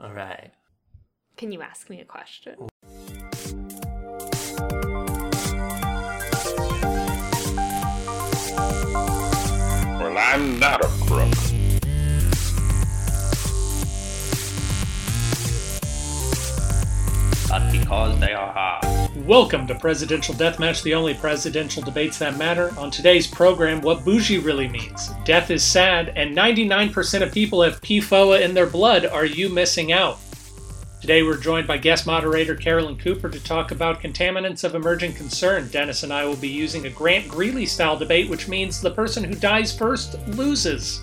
[0.00, 0.52] All right.
[1.36, 2.54] Can you ask me a question?
[9.98, 11.34] Well, I'm not a crook.
[17.48, 18.87] But because they are hard.
[19.26, 22.72] Welcome to Presidential Deathmatch, the only presidential debates that matter.
[22.78, 25.10] On today's program, what bougie really means.
[25.24, 29.04] Death is sad, and 99% of people have PFOA in their blood.
[29.04, 30.20] Are you missing out?
[31.00, 35.68] Today, we're joined by guest moderator Carolyn Cooper to talk about contaminants of emerging concern.
[35.68, 39.24] Dennis and I will be using a Grant Greeley style debate, which means the person
[39.24, 41.02] who dies first loses.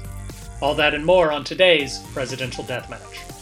[0.62, 3.35] All that and more on today's Presidential Deathmatch.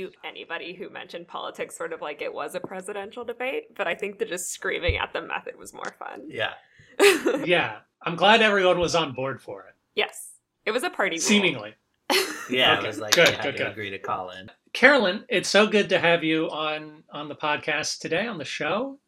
[0.00, 3.74] To mute anybody who mentioned politics, sort of like it was a presidential debate.
[3.76, 6.22] But I think the just screaming at the method was more fun.
[6.28, 6.52] Yeah.
[7.44, 9.74] Yeah, I'm glad everyone was on board for it.
[9.94, 10.32] yes,
[10.66, 11.18] it was a party.
[11.18, 11.74] Seemingly.
[12.50, 13.66] Yeah, Okay, it was like good, good, to good.
[13.68, 14.50] agree to call in.
[14.72, 18.98] Carolyn, it's so good to have you on on the podcast today on the show.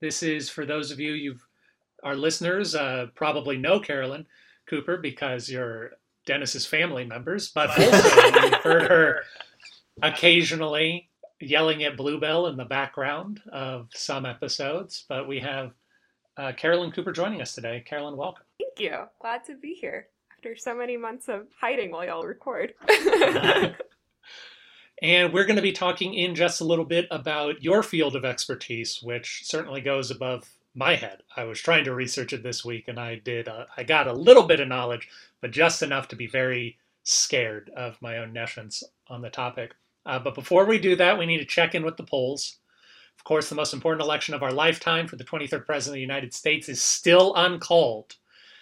[0.00, 1.44] This is for those of you you've
[2.04, 4.26] our listeners uh, probably know Carolyn
[4.68, 5.90] Cooper because you're
[6.24, 7.86] Dennis's family members, but also
[8.46, 9.22] you've heard her
[10.02, 11.08] occasionally
[11.40, 15.04] yelling at Bluebell in the background of some episodes.
[15.08, 15.72] But we have
[16.36, 17.82] uh, Carolyn Cooper joining us today.
[17.86, 18.44] Carolyn, welcome.
[18.58, 19.04] Thank you.
[19.20, 22.74] Glad to be here after so many months of hiding while y'all record.
[25.02, 28.24] And we're going to be talking in just a little bit about your field of
[28.24, 31.22] expertise, which certainly goes above my head.
[31.36, 33.48] I was trying to research it this week, and I did.
[33.48, 35.08] Uh, I got a little bit of knowledge,
[35.40, 39.74] but just enough to be very scared of my own nescience on the topic.
[40.06, 42.56] Uh, but before we do that, we need to check in with the polls.
[43.18, 46.00] Of course, the most important election of our lifetime for the 23rd President of the
[46.00, 48.16] United States is still uncalled.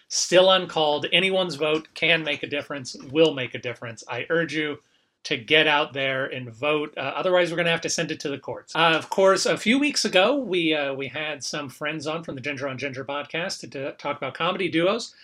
[0.09, 1.07] Still uncalled.
[1.13, 4.05] Anyone's vote can make a difference, will make a difference.
[4.09, 4.79] I urge you
[5.25, 6.93] to get out there and vote.
[6.97, 8.74] Uh, otherwise, we're going to have to send it to the courts.
[8.74, 12.35] Uh, of course, a few weeks ago, we uh, we had some friends on from
[12.35, 15.14] the Ginger on Ginger podcast to, to talk about comedy duos.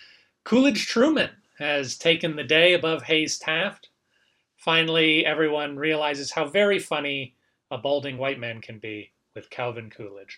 [0.43, 3.89] Coolidge Truman has taken the day above Hayes Taft.
[4.59, 7.33] Finally, everyone realizes how very funny
[7.71, 10.37] a balding white man can be with Calvin Coolidge.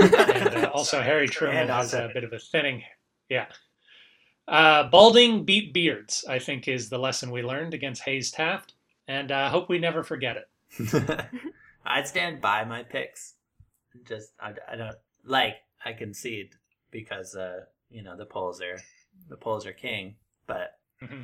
[0.00, 2.84] and uh, also, Harry Truman has a bit of a thinning.
[3.28, 3.46] Yeah.
[4.46, 8.74] Uh, balding beat beards, I think, is the lesson we learned against Hayes Taft,
[9.08, 11.28] and I uh, hope we never forget it.
[11.84, 13.34] I'd stand by my picks.
[14.06, 16.50] Just I, I don't like I concede
[16.92, 18.78] because uh you know the polls are
[19.28, 20.14] the polls are king,
[20.46, 20.76] but.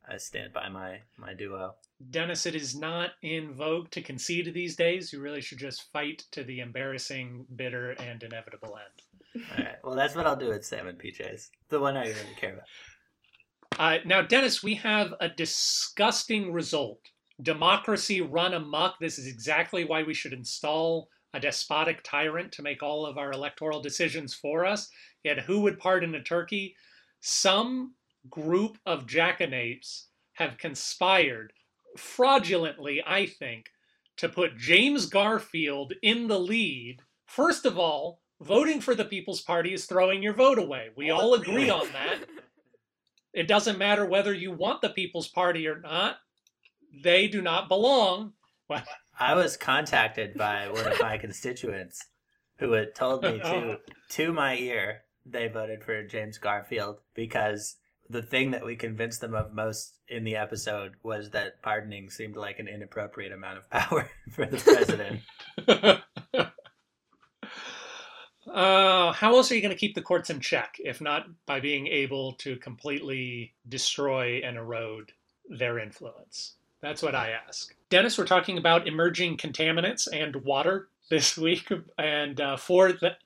[0.09, 1.75] I stand by my my duo.
[2.11, 5.13] Dennis, it is not in vogue to concede these days.
[5.13, 9.45] You really should just fight to the embarrassing, bitter, and inevitable end.
[9.51, 9.77] All right.
[9.85, 11.51] Well, that's what I'll do at Sam and PJ's.
[11.69, 12.67] The one I really care about.
[13.79, 17.01] Uh, now, Dennis, we have a disgusting result.
[17.43, 18.99] Democracy run amok.
[18.99, 23.31] This is exactly why we should install a despotic tyrant to make all of our
[23.31, 24.89] electoral decisions for us.
[25.23, 26.77] Yet, who would pardon a turkey?
[27.21, 27.95] Some
[28.31, 30.05] group of jackanapes
[30.35, 31.53] have conspired
[31.97, 33.67] fraudulently, I think,
[34.19, 37.03] to put James Garfield in the lead.
[37.27, 40.89] First of all, voting for the People's Party is throwing your vote away.
[40.97, 42.19] We oh, all agree on that.
[43.33, 46.17] It doesn't matter whether you want the People's Party or not.
[47.03, 48.33] They do not belong.
[48.69, 48.85] Well,
[49.19, 52.07] I was contacted by one of my constituents
[52.59, 53.61] who had told me oh.
[53.61, 53.79] to
[54.09, 57.77] to my ear they voted for James Garfield because
[58.09, 62.37] the thing that we convinced them of most in the episode was that pardoning seemed
[62.37, 65.21] like an inappropriate amount of power for the president.
[68.53, 71.61] uh, how else are you going to keep the courts in check if not by
[71.61, 75.13] being able to completely destroy and erode
[75.49, 76.55] their influence?
[76.83, 77.75] That's what I ask.
[77.89, 83.17] Dennis, we're talking about emerging contaminants and water this week, and uh, for the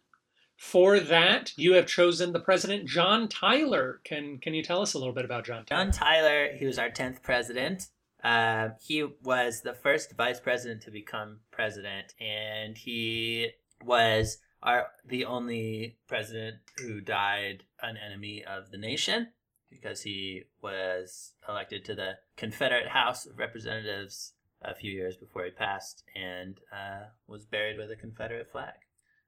[0.60, 4.03] for that, you have chosen the president, John Tyler.
[4.04, 5.84] Can can you tell us a little bit about John Tyler?
[5.84, 7.89] John Tyler, he was our 10th president.
[8.22, 13.48] Uh, he was the first vice president to become president, and he
[13.83, 19.28] was our the only president who died an enemy of the nation
[19.71, 25.51] because he was elected to the Confederate House of Representatives a few years before he
[25.53, 28.74] passed and uh, was buried with a Confederate flag.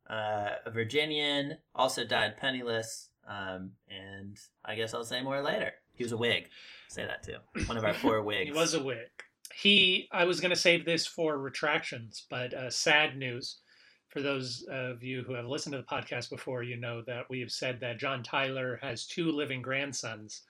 [0.09, 5.73] Uh, a Virginian also died penniless, um, and I guess I'll say more later.
[5.95, 6.49] He was a Whig.
[6.89, 7.37] Say that too.
[7.67, 8.51] One of our four Whigs.
[8.53, 9.09] He was a Whig.
[9.55, 13.59] He, I was going to save this for retractions, but uh, sad news.
[14.09, 17.41] For those of you who have listened to the podcast before, you know that we
[17.41, 20.43] have said that John Tyler has two living grandsons.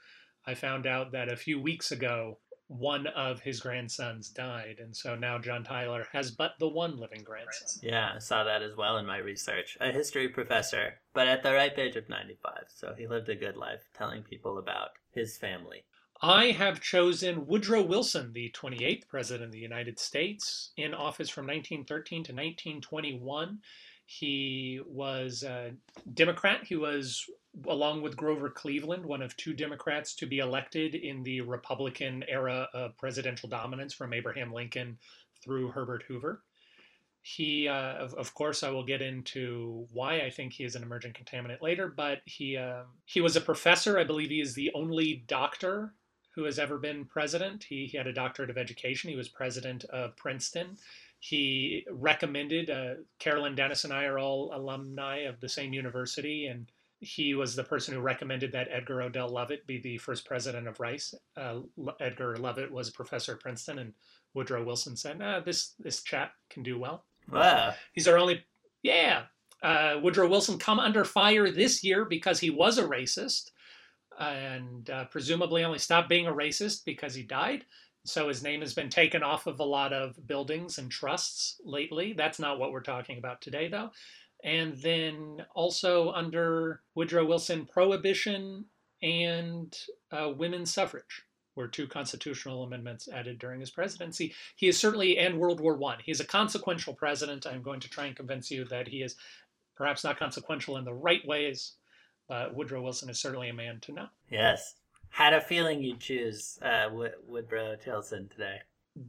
[0.47, 2.39] I found out that a few weeks ago,
[2.79, 4.77] one of his grandsons died.
[4.81, 7.81] And so now John Tyler has but the one living grandson.
[7.83, 9.77] Yeah, I saw that as well in my research.
[9.81, 12.53] A history professor, but at the ripe age of 95.
[12.69, 15.85] So he lived a good life telling people about his family.
[16.25, 21.47] I have chosen Woodrow Wilson, the 28th President of the United States, in office from
[21.47, 23.59] 1913 to 1921.
[24.07, 25.73] He was a
[26.15, 26.65] Democrat.
[26.65, 27.29] He was,
[27.67, 32.69] along with Grover Cleveland, one of two Democrats to be elected in the Republican era
[32.73, 34.99] of presidential dominance from Abraham Lincoln
[35.43, 36.43] through Herbert Hoover.
[37.23, 40.83] He, uh, of, of course, I will get into why I think he is an
[40.83, 43.99] emergent contaminant later, but he uh, he was a professor.
[43.99, 45.95] I believe he is the only doctor
[46.35, 47.65] who has ever been president.
[47.65, 49.11] He, he had a doctorate of education.
[49.11, 50.79] He was president of Princeton.
[51.21, 56.67] He recommended, uh, Carolyn Dennis and I are all alumni of the same university, and
[57.03, 60.79] he was the person who recommended that Edgar Odell Lovett be the first president of
[60.79, 61.15] Rice.
[61.37, 61.61] Uh,
[62.01, 63.93] Edgar Lovett was a professor at Princeton, and
[64.35, 67.05] Woodrow Wilson said, this, this chap can do well.
[67.31, 67.75] Wow.
[67.93, 68.45] He's our only,
[68.83, 69.25] yeah.
[69.63, 73.51] Uh, Woodrow Wilson come under fire this year because he was a racist
[74.19, 77.65] and uh, presumably only stopped being a racist because he died.
[78.05, 82.13] So his name has been taken off of a lot of buildings and trusts lately.
[82.13, 83.91] That's not what we're talking about today, though.
[84.43, 88.65] And then also under Woodrow Wilson, prohibition
[89.03, 89.77] and
[90.11, 91.23] uh, women's suffrage
[91.55, 94.35] were two constitutional amendments added during his presidency.
[94.57, 95.99] He is certainly, and World War One.
[96.03, 97.47] He is a consequential president.
[97.47, 99.17] I'm going to try and convince you that he is
[99.77, 101.73] perhaps not consequential in the right ways,
[102.31, 104.07] uh, Woodrow Wilson is certainly a man to know.
[104.31, 104.75] Yes.
[105.11, 106.89] Had a feeling you'd choose uh,
[107.27, 108.59] Woodrow Wilson today.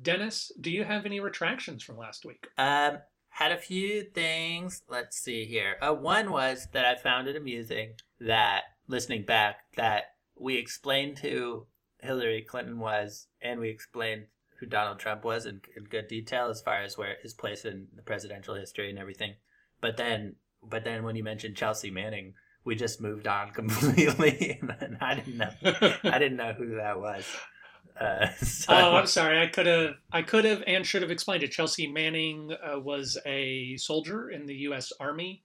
[0.01, 2.47] Dennis, do you have any retractions from last week?
[2.57, 2.97] Um,
[3.33, 4.83] had a few things.
[4.87, 5.77] Let's see here.
[5.81, 10.03] Uh, one was that I found it amusing that listening back that
[10.39, 11.65] we explained who
[11.99, 14.25] Hillary Clinton was and we explained
[14.59, 17.87] who Donald Trump was in, in good detail as far as where his place in
[17.95, 19.33] the presidential history and everything.
[19.81, 24.97] But then, but then when you mentioned Chelsea Manning, we just moved on completely, and
[25.01, 25.51] I didn't know.
[26.03, 27.25] I didn't know who that was.
[27.99, 28.73] Uh, so.
[28.73, 29.41] Oh, I'm sorry.
[29.41, 31.51] I could have, I could have, and should have explained it.
[31.51, 34.91] Chelsea Manning uh, was a soldier in the U.S.
[34.99, 35.43] Army,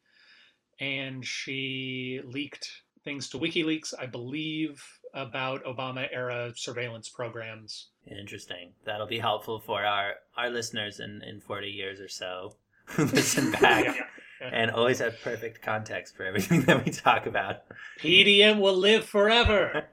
[0.80, 2.68] and she leaked
[3.04, 4.82] things to WikiLeaks, I believe,
[5.14, 7.88] about Obama era surveillance programs.
[8.06, 8.72] Interesting.
[8.84, 12.56] That'll be helpful for our our listeners in in 40 years or so.
[12.98, 13.84] Listen back.
[13.84, 14.02] yeah
[14.40, 17.62] and always have perfect context for everything that we talk about.
[17.98, 19.84] PDM will live forever.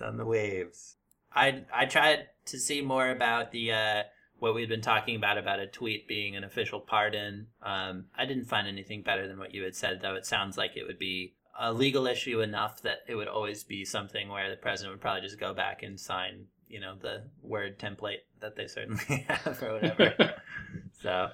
[0.00, 0.96] It's on the waves.
[1.32, 4.02] I I tried to see more about the uh,
[4.38, 7.48] what we'd been talking about about a tweet being an official pardon.
[7.62, 10.14] Um, I didn't find anything better than what you had said, though.
[10.14, 13.84] It sounds like it would be a legal issue enough that it would always be
[13.84, 17.78] something where the president would probably just go back and sign, you know, the word
[17.78, 20.34] template that they certainly have or whatever.
[21.02, 21.28] so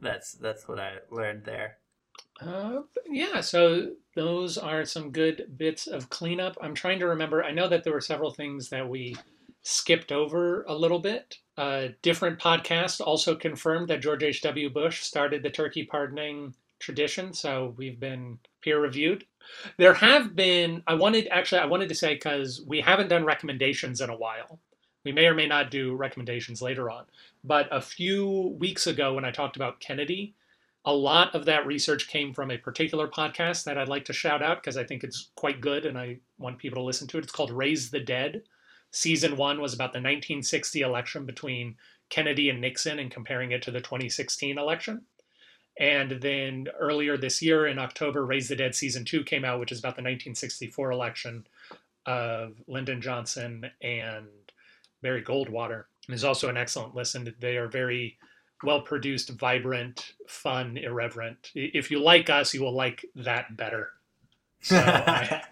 [0.00, 1.78] that's that's what I learned there.
[2.40, 6.56] Uh, yeah, so those are some good bits of cleanup.
[6.60, 7.44] I'm trying to remember.
[7.44, 9.16] I know that there were several things that we
[9.62, 11.38] skipped over a little bit.
[11.56, 14.70] Uh, different podcast also confirmed that George H.W.
[14.70, 19.24] Bush started the turkey pardoning tradition, so we've been peer reviewed.
[19.78, 24.00] There have been, I wanted, actually, I wanted to say because we haven't done recommendations
[24.00, 24.58] in a while.
[25.04, 27.04] We may or may not do recommendations later on.
[27.42, 30.34] But a few weeks ago, when I talked about Kennedy,
[30.84, 34.42] a lot of that research came from a particular podcast that I'd like to shout
[34.42, 37.24] out because I think it's quite good and I want people to listen to it.
[37.24, 38.42] It's called Raise the Dead.
[38.90, 41.76] Season one was about the 1960 election between
[42.10, 45.02] Kennedy and Nixon and comparing it to the 2016 election.
[45.78, 49.72] And then earlier this year in October, Raise the Dead season two came out, which
[49.72, 51.46] is about the 1964 election
[52.06, 54.26] of Lyndon Johnson and
[55.02, 57.34] Barry Goldwater is also an excellent listen.
[57.40, 58.18] They are very
[58.62, 61.50] well produced, vibrant, fun, irreverent.
[61.54, 63.90] If you like us, you will like that better.
[64.62, 65.42] So I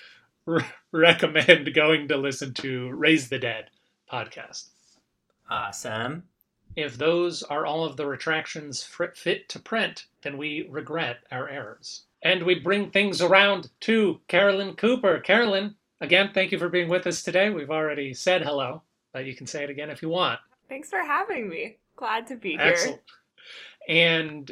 [0.46, 3.66] re- recommend going to listen to Raise the Dead
[4.10, 4.68] podcast.
[5.50, 6.24] Awesome.
[6.74, 12.04] If those are all of the retractions fit to print, then we regret our errors.
[12.22, 15.18] And we bring things around to Carolyn Cooper.
[15.18, 17.50] Carolyn, again, thank you for being with us today.
[17.50, 20.40] We've already said hello but you can say it again if you want.
[20.68, 21.76] Thanks for having me.
[22.02, 22.60] Glad to be here.
[22.62, 23.00] Excellent.
[23.88, 24.50] And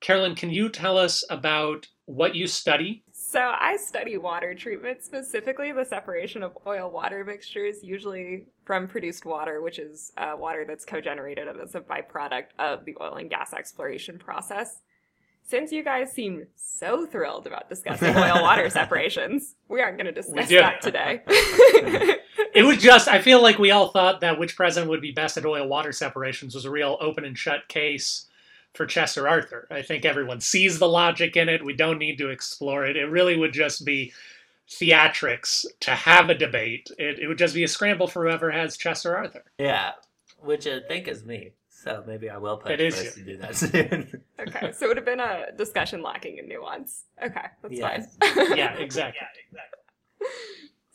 [0.00, 3.02] Carolyn, can you tell us about what you study?
[3.12, 9.24] So I study water treatment, specifically the separation of oil water mixtures, usually from produced
[9.24, 13.52] water, which is uh, water that's co-generated as a byproduct of the oil and gas
[13.52, 14.80] exploration process.
[15.48, 20.12] Since you guys seem so thrilled about discussing oil water separations, we aren't going to
[20.12, 21.22] discuss that today.
[22.54, 25.36] It was just, I feel like we all thought that which president would be best
[25.36, 28.26] at oil water separations was a real open and shut case
[28.74, 29.68] for Chester Arthur.
[29.70, 31.64] I think everyone sees the logic in it.
[31.64, 32.96] We don't need to explore it.
[32.96, 34.12] It really would just be
[34.68, 36.90] theatrics to have a debate.
[36.98, 39.44] It, it would just be a scramble for whoever has Chester Arthur.
[39.58, 39.92] Yeah,
[40.40, 41.52] which I think is me.
[41.82, 43.24] So maybe I will push It is for us you.
[43.24, 43.54] to do that
[44.08, 44.22] soon.
[44.40, 47.04] okay, so it would have been a discussion lacking in nuance.
[47.22, 48.16] Okay, that's Yes.
[48.20, 48.56] fine.
[48.58, 49.20] Yeah, exactly.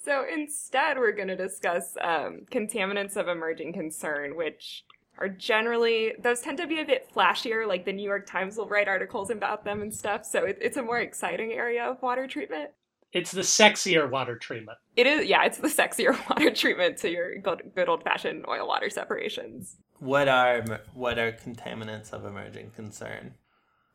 [0.03, 4.83] So instead, we're going to discuss um, contaminants of emerging concern, which
[5.17, 8.67] are generally, those tend to be a bit flashier, like the New York Times will
[8.67, 10.25] write articles about them and stuff.
[10.25, 12.71] So it, it's a more exciting area of water treatment.
[13.13, 14.79] It's the sexier water treatment.
[14.95, 18.67] It is, yeah, it's the sexier water treatment to your good, good old fashioned oil
[18.67, 19.77] water separations.
[19.99, 23.35] what are what are contaminants of emerging concern?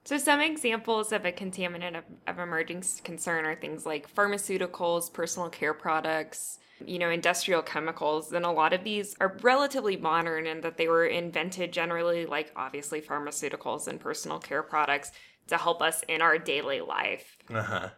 [0.04, 5.50] So, some examples of a contaminant of, of emerging concern are things like pharmaceuticals, personal
[5.50, 8.32] care products, you know, industrial chemicals.
[8.32, 12.52] And a lot of these are relatively modern in that they were invented generally, like
[12.56, 15.12] obviously pharmaceuticals and personal care products,
[15.48, 17.37] to help us in our daily life.
[17.52, 17.88] Uh huh.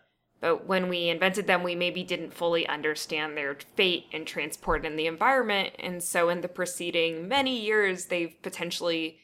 [0.41, 4.97] But when we invented them, we maybe didn't fully understand their fate and transport in
[4.97, 5.75] the environment.
[5.79, 9.19] And so, in the preceding many years, they've potentially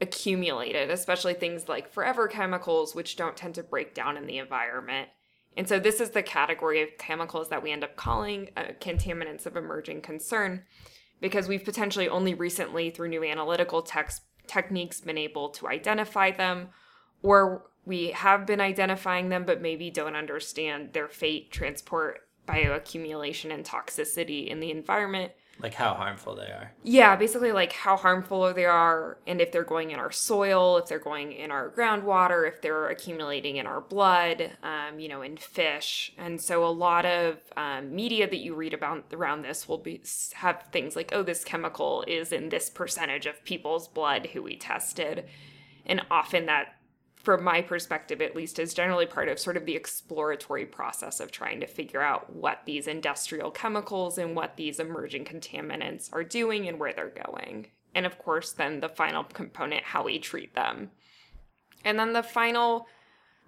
[0.00, 5.08] accumulated, especially things like forever chemicals, which don't tend to break down in the environment.
[5.56, 9.46] And so, this is the category of chemicals that we end up calling uh, contaminants
[9.46, 10.62] of emerging concern
[11.20, 16.68] because we've potentially only recently, through new analytical tex- techniques, been able to identify them,
[17.22, 23.64] or we have been identifying them but maybe don't understand their fate, transport, bioaccumulation, and
[23.64, 25.32] toxicity in the environment.
[25.60, 26.72] Like how harmful they are.
[26.82, 30.86] Yeah, basically like how harmful they are and if they're going in our soil, if
[30.86, 35.36] they're going in our groundwater, if they're accumulating in our blood, um, you know, in
[35.36, 36.12] fish.
[36.18, 40.02] And so a lot of um, media that you read about around this will be
[40.34, 44.56] have things like, oh, this chemical is in this percentage of people's blood who we
[44.56, 45.24] tested.
[45.86, 46.74] And often that
[47.24, 51.32] from my perspective at least, is generally part of sort of the exploratory process of
[51.32, 56.68] trying to figure out what these industrial chemicals and what these emerging contaminants are doing
[56.68, 57.68] and where they're going.
[57.94, 60.90] And of course, then the final component, how we treat them.
[61.84, 62.86] And then the final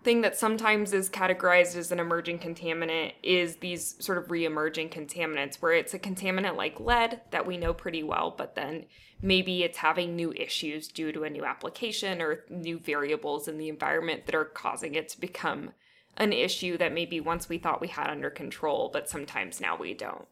[0.05, 5.57] thing that sometimes is categorized as an emerging contaminant is these sort of re-emerging contaminants
[5.57, 8.85] where it's a contaminant like lead that we know pretty well but then
[9.23, 13.69] maybe it's having new issues due to a new application or new variables in the
[13.69, 15.71] environment that are causing it to become
[16.19, 19.95] an issue that maybe once we thought we had under control but sometimes now we
[19.95, 20.27] don't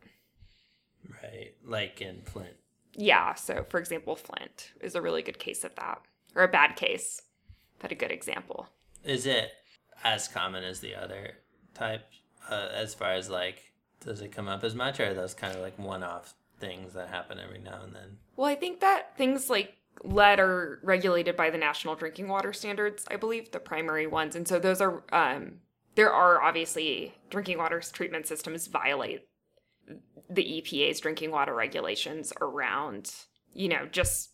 [1.23, 1.55] Right.
[1.65, 2.57] Like in Flint.
[2.95, 6.01] yeah so for example flint is a really good case of that
[6.35, 7.21] or a bad case
[7.79, 8.69] but a good example
[9.05, 9.51] Is it
[10.03, 11.33] as common as the other
[11.75, 12.07] type
[12.51, 15.55] uh, as far as like does it come up as much or are those kind
[15.55, 18.19] of like one-off things that happen every now and then?
[18.37, 23.05] Well, I think that things like lead are regulated by the national drinking water standards,
[23.11, 24.35] I believe, the primary ones.
[24.35, 25.61] And so those are, um,
[25.95, 29.29] there are obviously drinking water treatment systems violate
[30.31, 33.15] the EPA's drinking water regulations around,
[33.53, 34.31] you know, just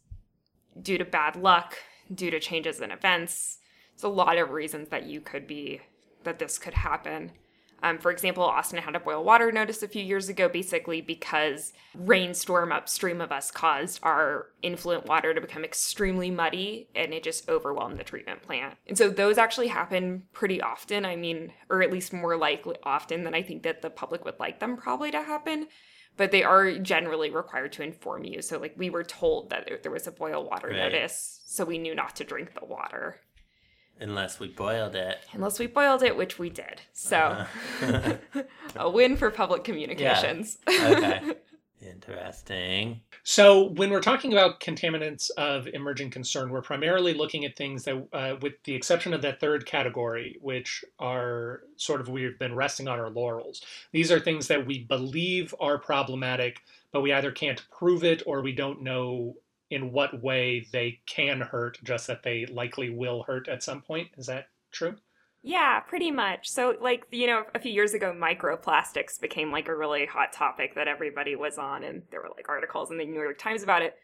[0.81, 1.77] due to bad luck,
[2.13, 3.59] due to changes in events.
[3.95, 5.81] There's a lot of reasons that you could be,
[6.25, 7.33] that this could happen.
[7.83, 11.73] Um, for example, Austin had a boil water notice a few years ago, basically because
[11.95, 17.49] rainstorm upstream of us caused our influent water to become extremely muddy and it just
[17.49, 18.75] overwhelmed the treatment plant.
[18.87, 21.05] And so those actually happen pretty often.
[21.05, 24.39] I mean, or at least more likely often than I think that the public would
[24.39, 25.69] like them probably to happen.
[26.17, 28.43] But they are generally required to inform you.
[28.43, 30.77] So, like, we were told that there- was a boil water Right.
[30.77, 33.21] notice, so we knew not to drink the water
[34.01, 35.19] Unless we boiled it.
[35.33, 36.81] unless we boiled it, which we did.
[36.93, 37.17] So,
[37.83, 38.17] Uh-huh.
[38.77, 40.59] a win for public communications.
[40.67, 41.21] Okay.
[41.83, 43.01] Interesting.
[43.23, 48.07] So, when we're talking about contaminants of emerging concern, we're primarily looking at things that,
[48.13, 52.87] uh, with the exception of that third category, which are sort of we've been resting
[52.89, 53.63] on our laurels.
[53.93, 56.61] These are things that we believe are problematic,
[56.93, 59.37] but we either can't prove it or we don't know
[59.71, 64.09] in what way they can hurt, just that they likely will hurt at some point.
[64.17, 64.97] Is that true?
[65.43, 66.51] Yeah, pretty much.
[66.51, 70.75] So, like, you know, a few years ago, microplastics became like a really hot topic
[70.75, 73.83] that everybody was on, and there were like articles in the New York Times about
[73.83, 73.95] it.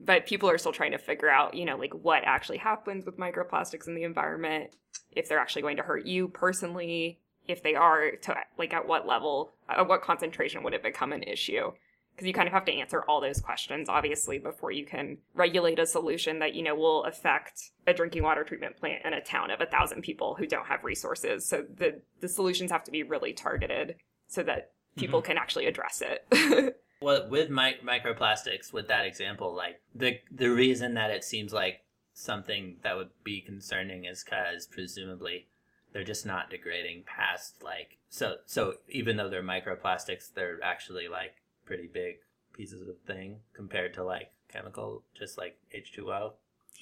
[0.00, 3.18] But people are still trying to figure out, you know, like what actually happens with
[3.18, 4.74] microplastics in the environment,
[5.12, 9.06] if they're actually going to hurt you personally, if they are to like at what
[9.06, 11.72] level at what concentration would it become an issue
[12.14, 15.78] because you kind of have to answer all those questions obviously before you can regulate
[15.78, 19.50] a solution that you know will affect a drinking water treatment plant in a town
[19.50, 23.02] of a thousand people who don't have resources so the the solutions have to be
[23.02, 23.96] really targeted
[24.28, 25.24] so that people Mhm.
[25.24, 30.94] can actually address it Well, with mi- microplastics, with that example, like the the reason
[30.94, 31.80] that it seems like
[32.14, 35.48] something that would be concerning is because presumably
[35.92, 41.41] they're just not degrading past like so so even though they're microplastics, they're actually like
[41.64, 42.16] pretty big
[42.52, 46.34] pieces of thing compared to like chemical, just like H two O.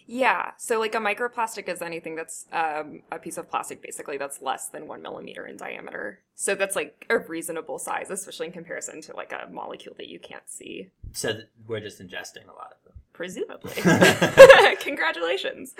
[0.06, 0.52] Yeah.
[0.56, 4.68] So like a microplastic is anything that's um, a piece of plastic basically that's less
[4.68, 6.20] than one millimeter in diameter.
[6.34, 10.18] So that's like a reasonable size, especially in comparison to like a molecule that you
[10.18, 10.90] can't see.
[11.12, 12.94] So th- we're just ingesting a lot of them.
[13.12, 13.74] Presumably.
[14.80, 15.74] Congratulations.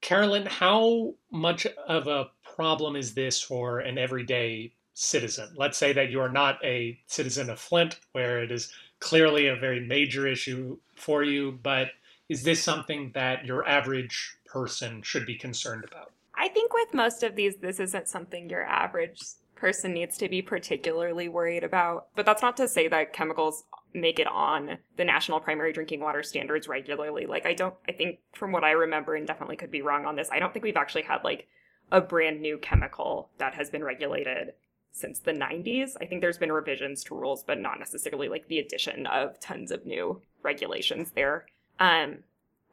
[0.00, 5.50] Carolyn, how much of a problem is this for an everyday citizen?
[5.56, 9.80] Let's say that you're not a citizen of Flint, where it is clearly a very
[9.80, 11.88] major issue for you, but
[12.28, 16.12] is this something that your average person should be concerned about?
[16.34, 19.20] I think with most of these, this isn't something your average
[19.54, 22.08] person needs to be particularly worried about.
[22.14, 26.22] But that's not to say that chemicals make it on the national primary drinking water
[26.22, 27.26] standards regularly.
[27.26, 30.16] Like, I don't, I think from what I remember, and definitely could be wrong on
[30.16, 31.48] this, I don't think we've actually had like
[31.92, 34.52] a brand new chemical that has been regulated
[34.96, 35.92] since the 90s.
[36.00, 39.70] I think there's been revisions to rules, but not necessarily like the addition of tons
[39.70, 41.44] of new regulations there.
[41.78, 42.18] Um,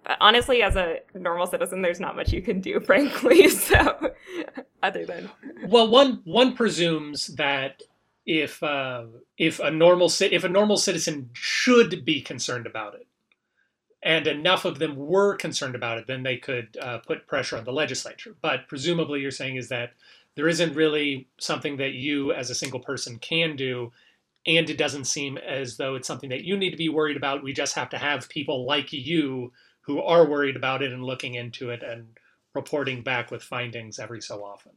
[0.05, 3.49] but honestly, as a normal citizen, there's not much you can do, frankly.
[3.49, 4.13] So,
[4.81, 5.29] other than
[5.67, 7.83] Well, one one presumes that
[8.25, 9.05] if uh,
[9.37, 13.07] if a normal ci- if a normal citizen should be concerned about it,
[14.01, 17.65] and enough of them were concerned about it, then they could uh, put pressure on
[17.65, 18.35] the legislature.
[18.41, 19.93] But presumably, you're saying is that
[20.35, 23.91] there isn't really something that you as a single person can do,
[24.45, 27.43] and it doesn't seem as though it's something that you need to be worried about.
[27.43, 31.35] We just have to have people like you who are worried about it and looking
[31.35, 32.07] into it and
[32.55, 34.71] reporting back with findings every so often.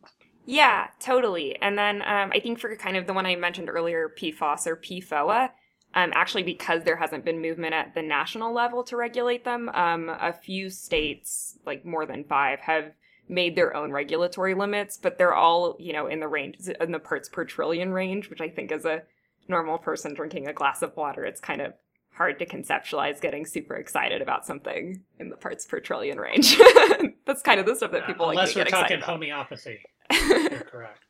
[0.46, 1.60] yeah, totally.
[1.60, 4.76] And then um, I think for kind of the one I mentioned earlier, PFOS or
[4.76, 5.50] PFOA,
[5.94, 10.08] um, actually because there hasn't been movement at the national level to regulate them, um,
[10.08, 12.92] a few states, like more than five, have
[13.28, 16.98] made their own regulatory limits, but they're all you know in the range in the
[16.98, 19.02] parts per trillion range, which I think as a
[19.48, 21.72] normal person drinking a glass of water, it's kind of
[22.14, 26.56] hard to conceptualize getting super excited about something in the parts per trillion range.
[27.26, 29.80] That's kind of the stuff that people like Unless to we're get talking excited homeopathy,
[30.10, 30.50] about.
[30.50, 31.00] you're correct.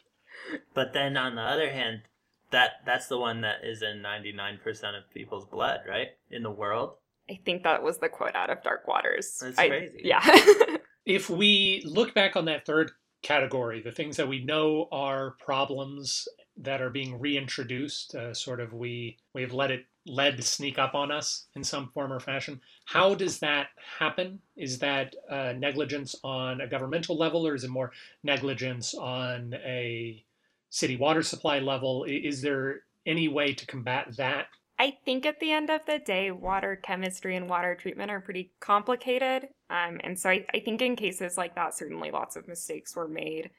[0.75, 2.03] But then on the other hand,
[2.51, 4.59] that that's the one that is in 99%
[4.99, 6.09] of people's blood, right?
[6.31, 6.95] In the world.
[7.31, 9.39] I think that was the quote out of Dark Waters.
[9.43, 10.01] That's I- crazy.
[10.05, 10.21] Yeah.
[11.07, 12.91] If we look back on that third
[13.23, 18.73] category, the things that we know are problems that are being reintroduced, uh, sort of
[18.73, 22.61] we we've let it lead sneak up on us in some form or fashion.
[22.87, 24.41] How does that happen?
[24.57, 27.93] Is that uh, negligence on a governmental level, or is it more
[28.25, 30.25] negligence on a
[30.71, 32.05] city water supply level?
[32.05, 34.47] Is there any way to combat that?
[34.79, 38.53] I think at the end of the day, water chemistry and water treatment are pretty
[38.61, 39.49] complicated.
[39.71, 43.09] Um, and so I, I think in cases like that, certainly lots of mistakes were
[43.09, 43.51] made.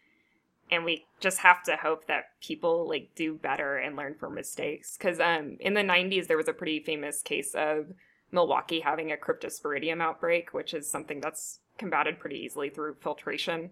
[0.70, 4.96] And we just have to hope that people like do better and learn from mistakes.
[4.98, 7.88] Because um, in the 90s, there was a pretty famous case of
[8.32, 13.72] Milwaukee having a cryptosporidium outbreak, which is something that's combated pretty easily through filtration.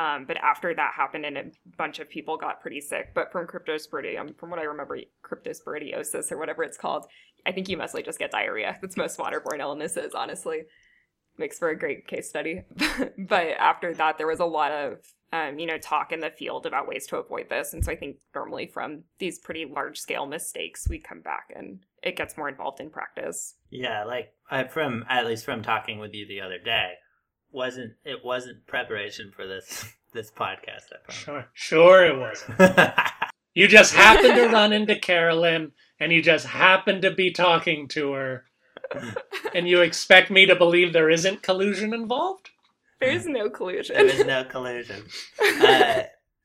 [0.00, 1.44] Um, but after that happened, and a
[1.76, 3.10] bunch of people got pretty sick.
[3.14, 7.04] But from cryptosporidium, from what I remember, cryptosporidiosis or whatever it's called,
[7.44, 8.78] I think you mostly just get diarrhea.
[8.80, 10.62] That's most waterborne illnesses, honestly.
[11.36, 12.62] Makes for a great case study.
[13.18, 14.98] but after that, there was a lot of
[15.32, 17.96] um, you know talk in the field about ways to avoid this, and so I
[17.96, 22.48] think normally from these pretty large scale mistakes, we come back and it gets more
[22.48, 23.54] involved in practice.
[23.68, 24.32] Yeah, like
[24.70, 26.94] from at least from talking with you the other day,
[27.52, 30.92] wasn't it wasn't preparation for this this podcast.
[31.08, 32.42] I Sure, sure it was.
[32.42, 33.10] promise.
[33.52, 38.12] You just happened to run into Carolyn and you just happened to be talking to
[38.12, 38.44] her.
[39.54, 42.50] And you expect me to believe there isn't collusion involved?
[43.00, 43.96] There's no collusion.
[43.96, 45.02] there was no collusion.
[45.60, 46.02] Uh,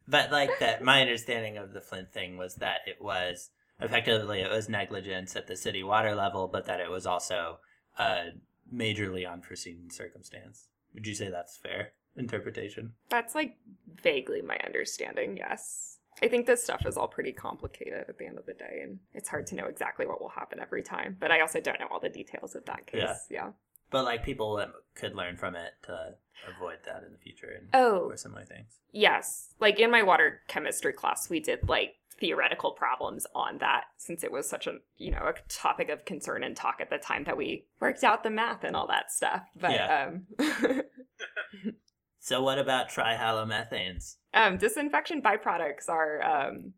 [0.08, 4.50] but like that, my understanding of the Flint thing was that it was effectively it
[4.50, 7.60] was negligence at the city water level, but that it was also
[8.00, 8.30] a
[8.74, 10.68] majorly unforeseen circumstance.
[10.96, 12.94] Would you say that's fair interpretation?
[13.10, 13.58] That's like
[14.02, 15.98] vaguely my understanding, yes.
[16.24, 19.00] I think this stuff is all pretty complicated at the end of the day, and
[19.14, 21.18] it's hard to know exactly what will happen every time.
[21.20, 23.02] But I also don't know all the details of that case.
[23.04, 23.16] Yeah.
[23.30, 23.52] Yeah.
[23.92, 26.16] but like people that could learn from it to
[26.56, 28.08] avoid that in the future and Oh.
[28.10, 28.80] or similar things.
[28.92, 29.54] Yes.
[29.60, 34.32] Like in my water chemistry class, we did like theoretical problems on that since it
[34.32, 37.36] was such a, you know, a topic of concern and talk at the time that
[37.38, 39.42] we worked out the math and all that stuff.
[39.60, 40.10] But Yeah.
[40.40, 40.82] um
[42.20, 44.16] So what about trihalomethanes?
[44.34, 46.74] um disinfection byproducts are um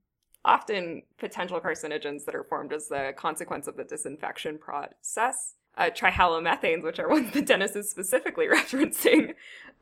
[0.45, 5.55] often potential carcinogens that are formed as the consequence of the disinfection process.
[5.77, 9.35] Uh, trihalomethanes, which are ones that Dennis is specifically referencing,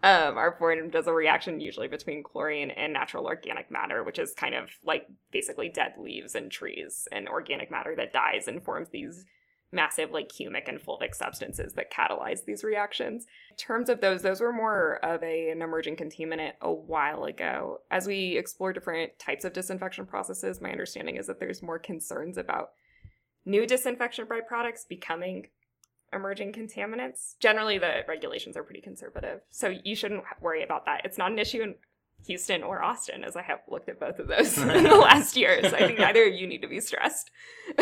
[0.04, 4.34] um, are formed as a reaction usually between chlorine and natural organic matter, which is
[4.34, 8.90] kind of like basically dead leaves and trees and organic matter that dies and forms
[8.90, 9.26] these
[9.72, 13.26] massive like humic and fulvic substances that catalyze these reactions.
[13.52, 17.82] In terms of those, those were more of a, an emerging contaminant a while ago.
[17.92, 22.38] As we explore different types of disinfection processes, my understanding is that there's more concerns
[22.38, 22.72] about
[23.46, 25.48] new disinfection byproducts becoming
[26.16, 27.38] emerging contaminants.
[27.40, 31.02] Generally, the regulations are pretty conservative, so you shouldn't worry about that.
[31.06, 31.76] It's not an issue in
[32.26, 35.60] Houston or Austin, as I have looked at both of those in the last year.
[35.64, 37.30] So I think neither of you need to be stressed.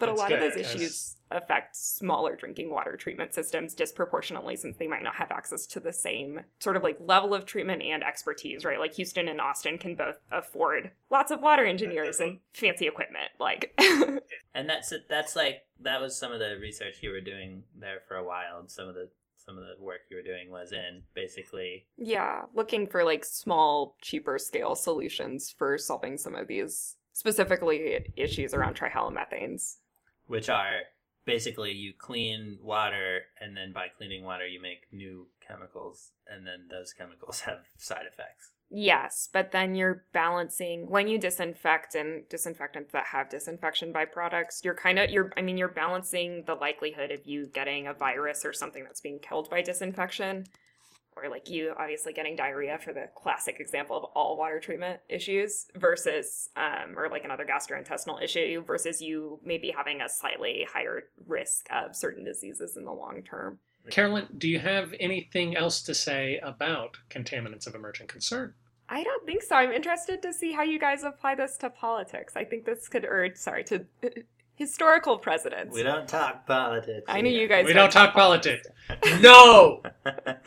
[0.00, 4.76] but a That's lot of those issues affect smaller drinking water treatment systems disproportionately since
[4.78, 8.02] they might not have access to the same sort of like level of treatment and
[8.02, 8.80] expertise, right?
[8.80, 12.66] Like Houston and Austin can both afford lots of water engineers and mm-hmm.
[12.66, 13.30] fancy equipment.
[13.38, 13.78] Like
[14.54, 18.16] And that's that's like that was some of the research you were doing there for
[18.16, 21.02] a while, and some of the some of the work you were doing was in
[21.14, 28.06] basically Yeah, looking for like small, cheaper scale solutions for solving some of these specifically
[28.16, 29.76] issues around trihalomethanes.
[30.30, 30.82] Which are
[31.26, 36.66] basically you clean water and then by cleaning water you make new chemicals and then
[36.70, 38.52] those chemicals have side effects.
[38.72, 44.76] Yes, but then you're balancing when you disinfect and disinfectants that have disinfection byproducts, you're
[44.76, 48.52] kind of you're I mean you're balancing the likelihood of you getting a virus or
[48.52, 50.46] something that's being killed by disinfection
[51.22, 55.66] or like you obviously getting diarrhea for the classic example of all water treatment issues
[55.76, 61.66] versus um, or like another gastrointestinal issue versus you maybe having a slightly higher risk
[61.70, 63.58] of certain diseases in the long term.
[63.90, 68.54] Carolyn, do you have anything else to say about contaminants of emerging concern?
[68.88, 69.54] I don't think so.
[69.54, 72.34] I'm interested to see how you guys apply this to politics.
[72.36, 73.86] I think this could, or sorry, to
[74.60, 75.74] historical presidents.
[75.74, 77.06] We don't talk politics.
[77.08, 77.64] I knew you guys.
[77.64, 78.68] We don't talk politics.
[79.22, 80.36] No, no.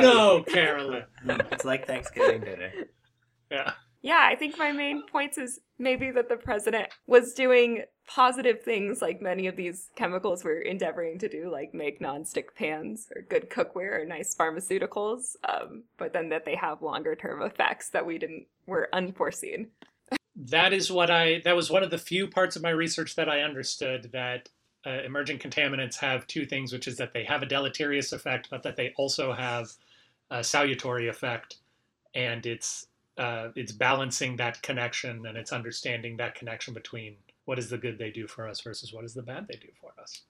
[0.00, 1.04] no, Carolyn.
[1.52, 2.72] It's like Thanksgiving dinner.
[3.50, 3.72] Yeah.
[4.00, 9.02] Yeah, I think my main points is maybe that the president was doing positive things
[9.02, 13.50] like many of these chemicals we're endeavoring to do, like make nonstick pans or good
[13.50, 18.18] cookware or nice pharmaceuticals, um, but then that they have longer term effects that we
[18.18, 19.68] didn't were unforeseen.
[20.36, 23.28] That is what I that was one of the few parts of my research that
[23.28, 24.48] I understood that
[24.86, 28.62] uh, emerging contaminants have two things, which is that they have a deleterious effect, but
[28.62, 29.72] that they also have
[30.30, 31.56] a salutary effect,
[32.14, 37.70] and it's uh, it's balancing that connection and it's understanding that connection between what is
[37.70, 40.22] the good they do for us versus what is the bad they do for us.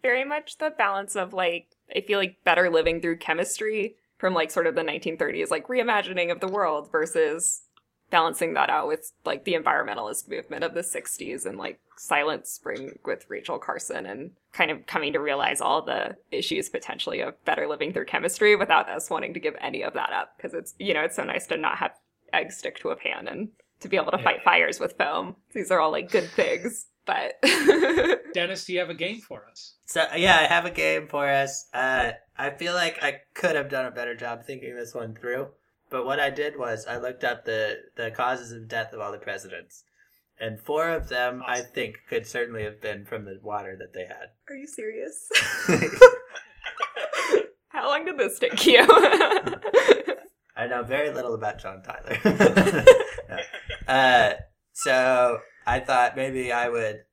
[0.00, 4.50] very much the balance of like I feel like better living through chemistry from like
[4.50, 7.62] sort of the 1930s, like reimagining of the world versus
[8.10, 12.98] balancing that out with like the environmentalist movement of the 60s and like Silent Spring
[13.04, 17.66] with Rachel Carson and kind of coming to realize all the issues potentially of better
[17.66, 20.94] living through chemistry without us wanting to give any of that up because it's you
[20.94, 21.92] know it's so nice to not have
[22.32, 23.48] eggs stick to a pan and
[23.80, 24.24] to be able to Yeah.
[24.24, 25.36] fight fires with foam.
[25.52, 27.40] These are all like good things, but
[28.34, 29.74] Dennis, do you have a game for us?
[29.86, 31.66] So yeah, I have a game for us.
[31.72, 35.48] Uh, I feel like I could have done a better job thinking this one through.
[35.90, 39.12] But what I did was I looked up the the causes of death of all
[39.12, 39.84] the presidents,
[40.38, 44.04] and four of them I think could certainly have been from the water that they
[44.06, 44.28] had.
[44.48, 45.28] Are you serious?
[47.68, 48.80] How long did this take you?
[50.56, 52.84] I know very little about John Tyler.
[53.28, 53.36] No.
[53.92, 54.32] uh,
[54.72, 57.04] so I thought maybe I would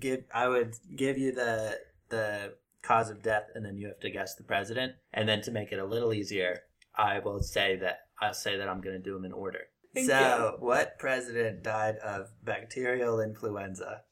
[0.00, 4.10] give I would give you the the cause of death, and then you have to
[4.10, 4.94] guess the president.
[5.12, 6.62] And then to make it a little easier,
[6.96, 9.58] I will say that I'll say that I'm going to do them in order.
[9.94, 14.02] Thank so, what president died of bacterial influenza?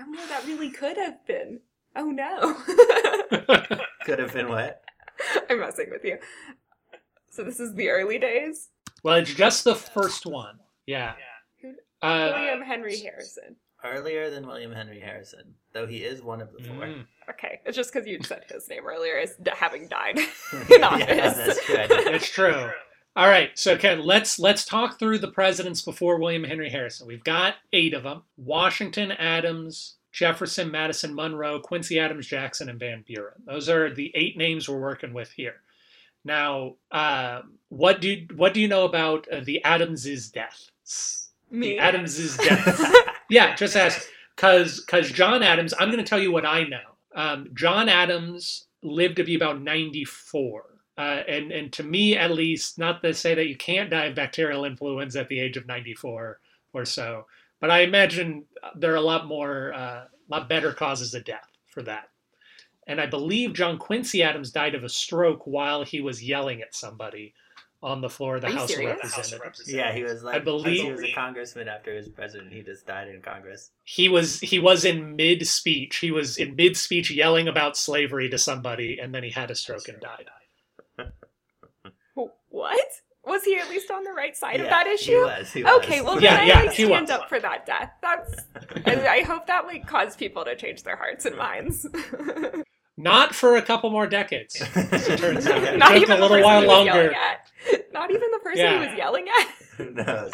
[0.00, 1.60] oh no, that really could have been.
[1.94, 2.54] Oh no.
[4.04, 4.82] Could have been what?
[5.50, 6.18] I'm messing with you.
[7.30, 8.68] So this is the early days?
[9.02, 10.58] well, it's just the first one.
[10.86, 11.14] Yeah.
[12.00, 13.56] Uh, William Henry Harrison.
[13.84, 16.86] Earlier than William Henry Harrison, though he is one of the four.
[16.86, 17.04] mm.
[17.30, 20.24] Okay, it's just because you said his name earlier as having died in
[20.84, 21.06] office.
[21.08, 21.76] yeah, that's true.
[22.14, 22.70] It's true.
[23.18, 27.08] All right, so Ken, let's let's talk through the presidents before William Henry Harrison.
[27.08, 33.02] We've got eight of them: Washington, Adams, Jefferson, Madison, Monroe, Quincy Adams, Jackson, and Van
[33.04, 33.42] Buren.
[33.44, 35.56] Those are the eight names we're working with here.
[36.24, 40.70] Now, uh, what do what do you know about uh, the Adamses' death?
[41.50, 41.70] Me.
[41.70, 42.80] The Adamses' death.
[43.28, 45.74] yeah, just ask because because John Adams.
[45.76, 46.86] I'm going to tell you what I know.
[47.16, 50.77] Um, John Adams lived to be about 94.
[50.98, 54.16] Uh, and and to me at least, not to say that you can't die of
[54.16, 56.40] bacterial influenza at the age of 94
[56.72, 57.26] or so,
[57.60, 61.82] but I imagine there are a lot more, uh, lot better causes of death for
[61.84, 62.08] that.
[62.88, 66.74] And I believe John Quincy Adams died of a stroke while he was yelling at
[66.74, 67.32] somebody
[67.80, 68.84] on the floor of the Are you House of?
[68.84, 69.72] Representatives.
[69.72, 72.52] Yeah, he was like I believe- he was a congressman after he was president.
[72.52, 73.70] He just died in Congress.
[73.84, 75.98] He was he was in mid speech.
[75.98, 79.54] He was in mid speech yelling about slavery to somebody, and then he had a
[79.54, 80.28] stroke and died.
[82.58, 82.86] What?
[83.24, 85.20] Was he at least on the right side of Yeah, that He issue?
[85.20, 85.52] was.
[85.52, 85.72] He was.
[85.84, 87.10] Okay, well Yeah, then yeah, I like stand was.
[87.10, 87.92] up for that death.
[88.00, 88.42] That's
[88.86, 91.86] and I hope that like caused people to change their hearts and minds.
[92.96, 94.56] Not for a couple more decades.
[94.74, 97.12] It turns out, it Not took even a the little person while longer.
[97.12, 97.92] at.
[97.92, 98.80] Not even the person Yeah.
[98.80, 99.48] he was yelling at.
[99.76, 100.30] Who knows?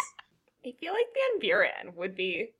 [0.67, 2.53] I feel like Van Buren would be.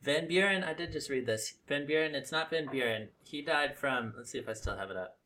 [0.00, 1.54] Van Buren, I did just read this.
[1.66, 3.08] Van Buren, it's not Van Buren.
[3.24, 5.16] He died from, let's see if I still have it up.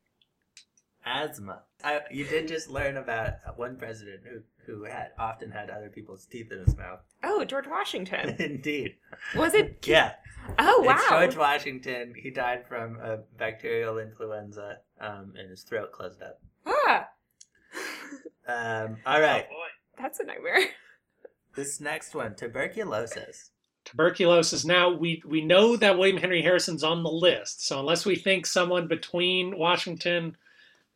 [1.05, 1.63] Asthma.
[1.83, 6.25] I, you did just learn about one president who, who had often had other people's
[6.25, 6.99] teeth in his mouth.
[7.23, 8.35] Oh, George Washington.
[8.39, 8.95] Indeed.
[9.35, 9.77] Was it?
[9.87, 10.13] Yeah.
[10.59, 10.93] Oh wow.
[10.95, 12.13] It's George Washington.
[12.15, 16.39] He died from a bacterial influenza um, and his throat closed up.
[16.65, 17.07] Ah,
[18.47, 19.45] Um, all right.
[19.99, 20.59] that's a nightmare.
[21.55, 23.51] This next one tuberculosis.
[23.83, 24.63] Tuberculosis.
[24.63, 27.65] Now we we know that William Henry Harrison's on the list.
[27.67, 30.37] So unless we think someone between Washington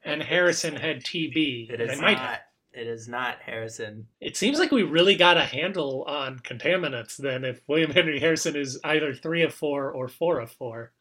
[0.03, 2.25] and Harrison had TB, It they is might not.
[2.29, 2.39] have.
[2.73, 4.07] It is not Harrison.
[4.21, 8.55] It seems like we really got a handle on contaminants then if William Henry Harrison
[8.55, 10.93] is either three of four or four of four.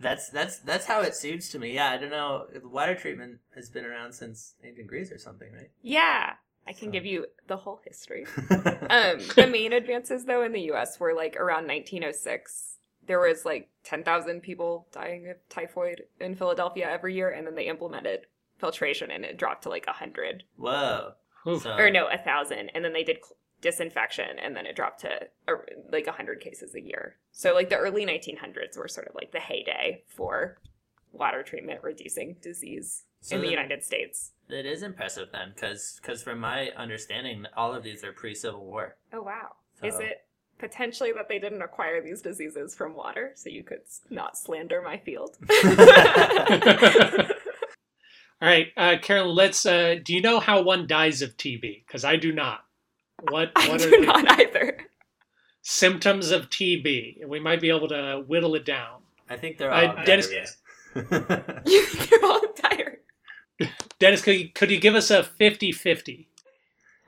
[0.00, 1.74] That's that's that's how it seems to me.
[1.74, 2.46] Yeah, I don't know.
[2.64, 5.70] Water treatment has been around since ancient Greece or something, right?
[5.82, 6.32] Yeah,
[6.66, 8.26] I can So- give you the whole history.
[8.90, 10.98] Um, the main advances, though, in the U.S.
[11.00, 12.74] were like around 1906.
[13.06, 17.68] There was like 10,000 people dying of typhoid in Philadelphia every year, and then they
[17.68, 18.26] implemented
[18.62, 21.14] filtration, and it dropped to like 100 Whoa.
[21.48, 21.64] Oof.
[21.64, 25.00] So, or no, a 1,000, and then they did cl- disinfection, and then it dropped
[25.00, 25.10] to
[25.48, 25.54] uh,
[25.90, 27.16] like 100 cases a year.
[27.32, 30.58] So like the early 1900s were sort of like the heyday for
[31.12, 34.30] water treatment reducing disease so in the then United States.
[34.48, 38.94] It is impressive then, because from my understanding, all of these are pre-Civil War.
[39.12, 39.56] Oh wow.
[39.82, 40.24] Is it
[40.58, 44.98] potentially that they didn't acquire these diseases from water so you could not slander my
[44.98, 45.36] field?
[48.42, 49.36] All right, uh, Carolyn.
[49.36, 49.64] Let's.
[49.64, 51.84] Uh, do you know how one dies of TB?
[51.86, 52.64] Because I do not.
[53.30, 54.78] What I What do are the not either.
[55.62, 57.24] symptoms of TB?
[57.26, 59.02] We might be able to whittle it down.
[59.30, 60.28] I think they're Uh, all Dennis-
[60.94, 61.62] diarrhea.
[61.66, 62.98] You You're all tired.
[64.00, 66.26] Dennis, could you, could you give us a 50-50?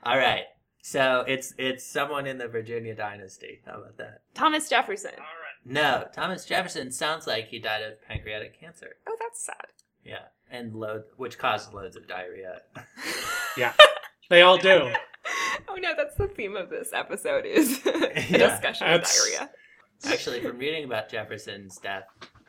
[0.04, 0.44] all right.
[0.82, 3.60] So it's it's someone in the Virginia dynasty.
[3.66, 4.20] How about that?
[4.34, 5.12] Thomas Jefferson.
[5.64, 8.96] No, Thomas Jefferson sounds like he died of pancreatic cancer.
[9.08, 9.64] Oh, that's sad.
[10.04, 12.62] Yeah, and load which caused loads of diarrhea.
[13.56, 13.72] Yeah,
[14.30, 14.90] they all do.
[15.68, 17.90] Oh no, that's the theme of this episode is a
[18.28, 19.50] Yeah, discussion of diarrhea.
[20.06, 22.04] Actually, from reading about Jefferson's death,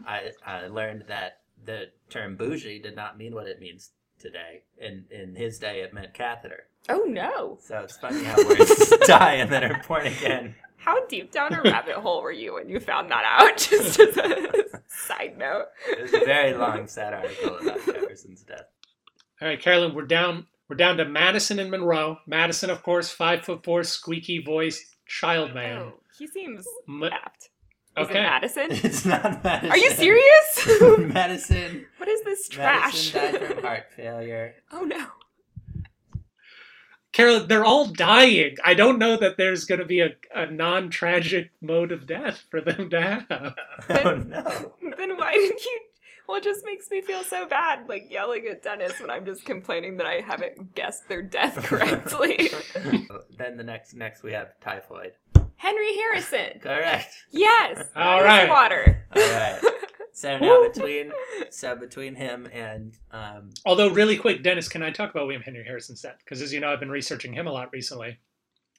[0.05, 4.63] I, I learned that the term bougie did not mean what it means today.
[4.79, 6.63] In in his day, it meant catheter.
[6.89, 7.57] Oh no.
[7.61, 10.55] So it's funny how words die and then are born again.
[10.77, 13.57] How deep down a rabbit hole were you when you found that out?
[13.57, 15.65] Just as a side note.
[15.89, 18.65] It was a very long, sad article about Jefferson's death.
[19.41, 20.47] All right, Carolyn, we're down.
[20.69, 22.17] We're down to Madison and Monroe.
[22.25, 25.77] Madison, of course, five foot four, squeaky voiced child man.
[25.77, 27.43] Oh, he seems Ma- apt.
[27.97, 28.23] Is it okay.
[28.23, 28.67] Madison?
[28.71, 29.71] It's not Madison.
[29.71, 30.97] Are you serious?
[31.13, 31.85] Madison.
[31.97, 33.13] what is this trash?
[33.13, 34.55] Madison died from heart failure.
[34.71, 35.05] oh no.
[37.15, 38.57] Carolyn, they're all dying.
[38.61, 42.43] I don't know that there's going to be a, a non tragic mode of death
[42.51, 43.55] for them to have.
[43.89, 44.73] Oh no.
[44.97, 45.79] Then why did you?
[46.27, 49.45] Well, it just makes me feel so bad, like yelling at Dennis when I'm just
[49.45, 52.49] complaining that I haven't guessed their death correctly.
[53.37, 55.13] then the next next we have typhoid.
[55.55, 56.59] Henry Harrison.
[56.59, 57.13] Correct.
[57.31, 57.91] Yes.
[57.95, 58.49] All that is right.
[58.49, 59.05] Water.
[59.15, 59.61] All right.
[60.15, 61.11] So now between
[61.49, 65.65] so between him and um Although, really quick, Dennis, can I talk about William Henry
[65.65, 66.19] Harrison's death?
[66.23, 68.17] Because as you know, I've been researching him a lot recently.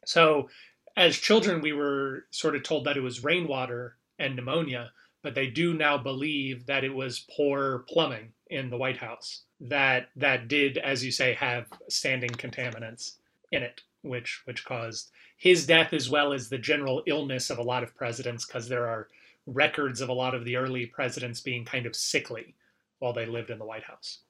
[0.06, 0.48] So,
[0.96, 5.48] as children, we were sort of told that it was rainwater and pneumonia, but they
[5.48, 10.78] do now believe that it was poor plumbing in the White House that that did,
[10.78, 13.16] as you say, have standing contaminants
[13.52, 17.62] in it, which which caused his death as well as the general illness of a
[17.62, 19.08] lot of presidents, because there are
[19.46, 22.54] records of a lot of the early presidents being kind of sickly
[22.98, 24.20] while they lived in the White House.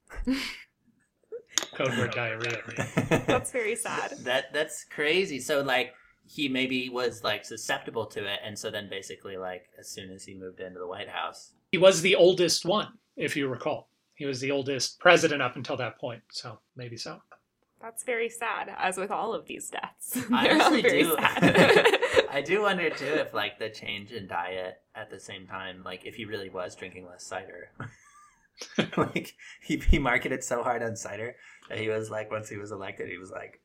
[1.75, 2.63] Code word diarrhea.
[3.27, 4.13] That's very sad.
[4.21, 5.41] That that's crazy.
[5.41, 5.95] So like
[6.27, 10.25] he maybe was like susceptible to it, and so then basically like as soon as
[10.25, 13.89] he moved into the White House, He was the oldest one, if you recall.
[14.15, 17.21] He was the oldest president up until that point, so maybe so.
[17.81, 20.19] That's very sad, as with all of these deaths.
[20.33, 21.17] I They're all very do.
[22.37, 22.45] sad.
[22.45, 26.05] I do wonder too if like the change in diet at the same time, like
[26.07, 27.71] if he really was drinking less cider.
[28.97, 31.37] like he, he marketed so hard on cider
[31.69, 33.61] that he was like once he was elected he was like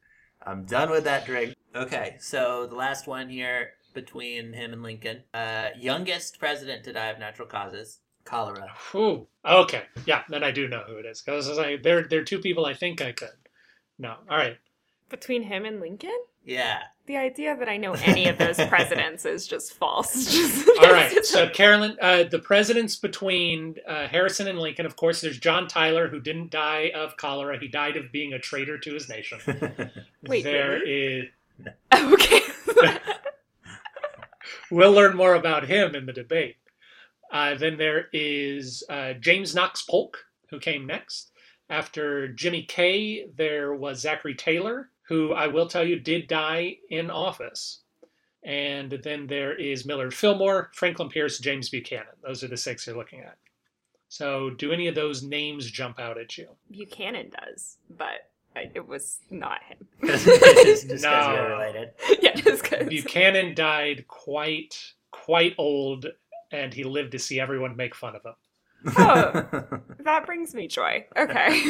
[0.45, 5.23] i'm done with that drink okay so the last one here between him and lincoln
[5.33, 9.27] uh youngest president to die of natural causes cholera Whew.
[9.43, 12.37] Okay, yeah, then I do know who it is because like, there, there are two
[12.37, 13.29] people I think I could.
[13.97, 14.57] No, all right.
[15.09, 16.17] Between him and Lincoln?
[16.45, 16.79] yeah
[17.11, 20.31] The idea that I know any of those presidents is just false.
[20.31, 25.19] Just- All right, so Carolyn, uh, the presidents between uh, Harrison and Lincoln, of course,
[25.19, 27.59] there's John Tyler, who didn't die of cholera.
[27.59, 29.39] He died of being a traitor to his nation.
[30.25, 31.27] Wait, There really?
[31.59, 32.39] is- okay.
[34.71, 36.55] we'll learn more about him in the debate.
[37.29, 40.17] Uh, then there is uh, James Knox Polk,
[40.49, 41.31] who came next.
[41.69, 47.11] After Jimmy Kay, there was Zachary Taylor, who I will tell you did die in
[47.11, 47.81] office.
[48.43, 52.05] And then there is Millard Fillmore, Franklin Pierce, James Buchanan.
[52.25, 53.37] Those are the six you're looking at.
[54.07, 56.47] So, do any of those names jump out at you?
[56.71, 59.85] Buchanan does, but I, it was not him.
[60.07, 60.25] just
[60.87, 61.33] because No.
[61.33, 61.89] you're related
[62.21, 62.87] yeah, just because.
[62.87, 66.07] Buchanan died quite quite old,
[66.53, 68.95] and he lived to see everyone make fun of him.
[68.97, 69.79] Oh.
[70.05, 71.05] That brings me joy.
[71.17, 71.61] Okay.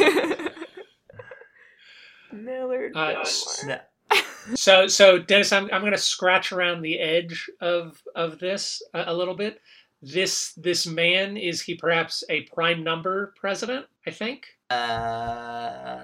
[2.33, 3.23] Millard Uh,
[3.65, 3.79] No.
[4.55, 9.03] So, so Dennis, I'm I'm going to scratch around the edge of of this a,
[9.07, 9.61] a little bit.
[10.01, 13.85] This this man is he perhaps a prime number president?
[14.07, 14.47] I think.
[14.71, 15.99] uh,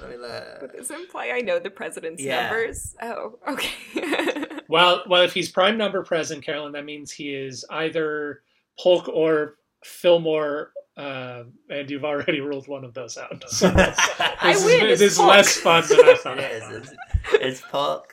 [0.00, 0.20] let me Would
[0.62, 0.72] look.
[0.72, 2.42] this imply I know the president's Yeah.
[2.48, 2.94] numbers?
[3.02, 4.46] Oh, okay.
[4.68, 8.40] Well, well, if he's prime number president, Carolyn, that means he is either
[8.80, 13.42] Polk or Fillmore, uh, and you've already ruled one of those out.
[13.48, 16.38] So this I is, win, it's This is less fun than I thought.
[16.38, 16.70] it is.
[16.70, 16.92] It's,
[17.34, 18.12] it's Polk.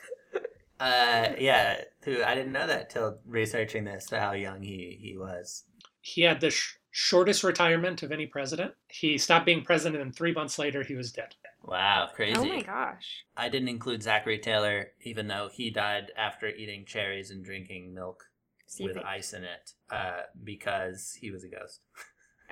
[0.78, 5.64] Uh, yeah, who I didn't know that till researching this how young he he was.
[6.00, 8.72] He had the sh- shortest retirement of any president.
[8.88, 11.34] He stopped being president, and three months later, he was dead.
[11.62, 12.38] Wow, crazy.
[12.38, 13.24] oh my gosh.
[13.36, 18.24] I didn't include Zachary Taylor, even though he died after eating cherries and drinking milk
[18.66, 21.80] So you with ice in it, uh, because he was a ghost.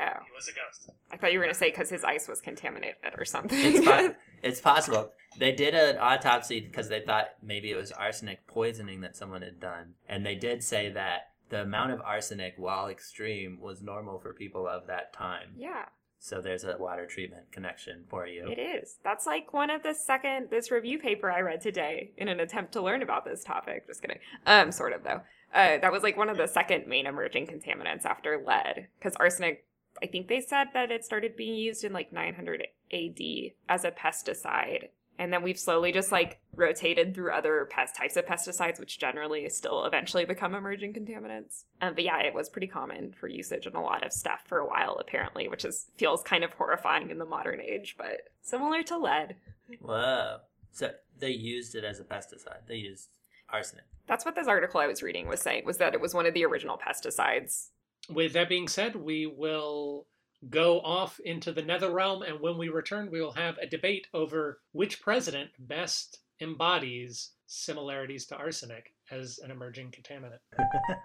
[0.01, 0.91] Oh, He was a ghost.
[1.13, 3.59] I thought you were going to say because his ice was contaminated or something.
[3.59, 5.11] It's, po- it's possible.
[5.39, 9.61] They did an autopsy because they thought maybe it was arsenic poisoning that someone had
[9.61, 9.95] done.
[10.09, 14.67] And they did say that the amount of arsenic, while extreme, was normal for people
[14.69, 15.55] of that time.
[15.57, 15.87] yeah,
[16.19, 18.47] So there's a water treatment connection for you.
[18.49, 18.97] it is.
[19.03, 22.73] That's like one of the second this review paper I read today in an attempt
[22.73, 23.87] to learn about this topic.
[23.87, 24.19] Just kidding.
[24.47, 25.23] Um, sort of though.
[25.55, 29.65] Uh, that was like one of the second main emerging contaminants after lead because arsenic.
[30.03, 33.21] I think they said that it started being used in like 900 AD
[33.69, 34.89] as a pesticide.
[35.21, 39.49] And then we've slowly just like rotated through other pest types of pesticides, which generally
[39.49, 41.65] still eventually become emerging contaminants.
[41.83, 44.59] Um, but yeah, it was pretty common for usage in a lot of stuff for
[44.59, 48.85] a while, apparently, which is feels kind of horrifying in the modern age, but similar
[48.85, 49.35] to lead.
[49.81, 50.39] Whoa.
[50.71, 52.69] So they used it as a pesticide.
[52.69, 53.09] They used
[53.51, 53.85] arsenic.
[54.07, 56.35] That's what this article I was reading was saying, was that it was one of
[56.35, 57.71] the original pesticides.
[58.09, 60.07] With that being said, we will
[60.49, 64.07] go off into the nether realm, and when we return, we will have a debate
[64.15, 70.39] over which president best embodies similarities to arsenic as an emerging contaminant.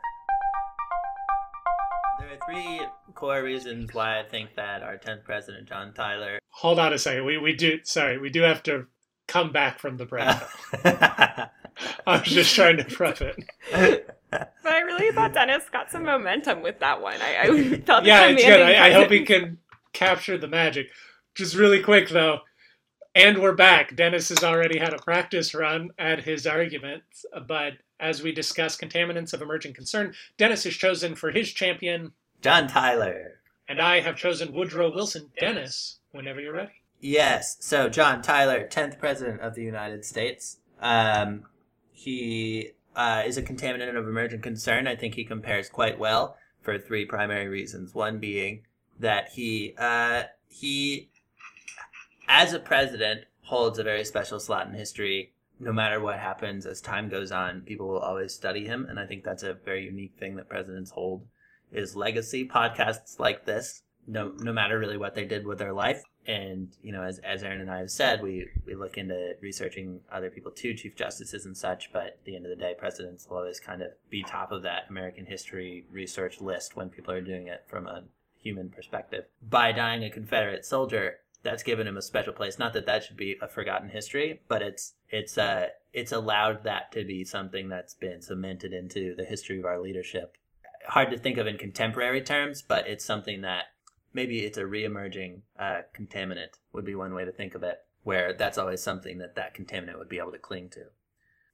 [2.19, 2.79] There are three
[3.15, 7.25] core reasons why I think that our 10th president, John Tyler, Hold on a second.
[7.25, 8.85] We we do sorry, we do have to
[9.27, 10.27] come back from the break.
[10.85, 11.49] I
[12.07, 14.07] was just trying to prep it.
[14.63, 17.21] But I really thought Dennis got some momentum with that one.
[17.21, 18.61] I, I felt yeah, it's good.
[18.61, 19.57] I, I hope he can
[19.93, 20.87] capture the magic.
[21.35, 22.39] Just really quick though,
[23.15, 23.95] and we're back.
[23.95, 29.33] Dennis has already had a practice run at his arguments, but as we discuss contaminants
[29.33, 33.39] of emerging concern, Dennis has chosen for his champion, John Tyler.
[33.67, 35.29] and I have chosen Woodrow Wilson.
[35.39, 36.73] Dennis, whenever you're ready.
[36.99, 37.57] Yes.
[37.59, 40.57] So John Tyler, tenth president of the United States.
[40.81, 41.45] Um,
[41.91, 44.87] he uh, is a contaminant of emergent concern.
[44.87, 47.93] I think he compares quite well for three primary reasons.
[47.93, 48.61] One being
[48.99, 51.09] that he uh, he,
[52.27, 55.33] as a president, holds a very special slot in history.
[55.59, 59.05] No matter what happens as time goes on, people will always study him, and I
[59.05, 61.25] think that's a very unique thing that presidents hold
[61.71, 63.81] is legacy podcasts like this.
[64.07, 67.43] No, no matter really what they did with their life, and you know, as as
[67.43, 71.45] Aaron and I have said, we we look into researching other people too, chief justices
[71.45, 71.91] and such.
[71.91, 74.63] But at the end of the day, presidents will always kind of be top of
[74.63, 78.03] that American history research list when people are doing it from a
[78.37, 79.25] human perspective.
[79.47, 82.57] By dying a Confederate soldier, that's given him a special place.
[82.57, 86.91] Not that that should be a forgotten history, but it's it's uh it's allowed that
[86.93, 90.37] to be something that's been cemented into the history of our leadership.
[90.87, 93.65] Hard to think of in contemporary terms, but it's something that
[94.13, 98.33] maybe it's a reemerging uh, contaminant would be one way to think of it, where
[98.33, 100.85] that's always something that that contaminant would be able to cling to.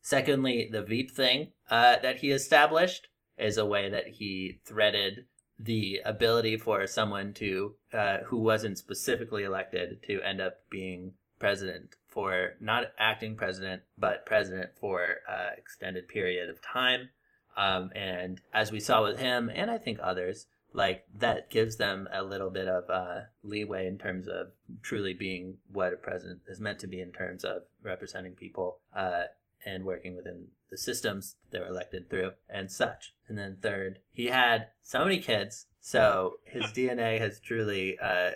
[0.01, 3.07] Secondly, the Veep thing uh, that he established
[3.37, 5.25] is a way that he threaded
[5.59, 11.95] the ability for someone to uh, who wasn't specifically elected to end up being president
[12.07, 17.09] for not acting president but president for an extended period of time
[17.57, 22.07] um, and as we saw with him and i think others like that gives them
[22.13, 24.47] a little bit of uh, leeway in terms of
[24.81, 29.23] truly being what a president is meant to be in terms of representing people uh,
[29.65, 33.13] and working within the systems they're elected through and such.
[33.27, 38.31] And then third, he had so many kids, so his DNA has truly uh,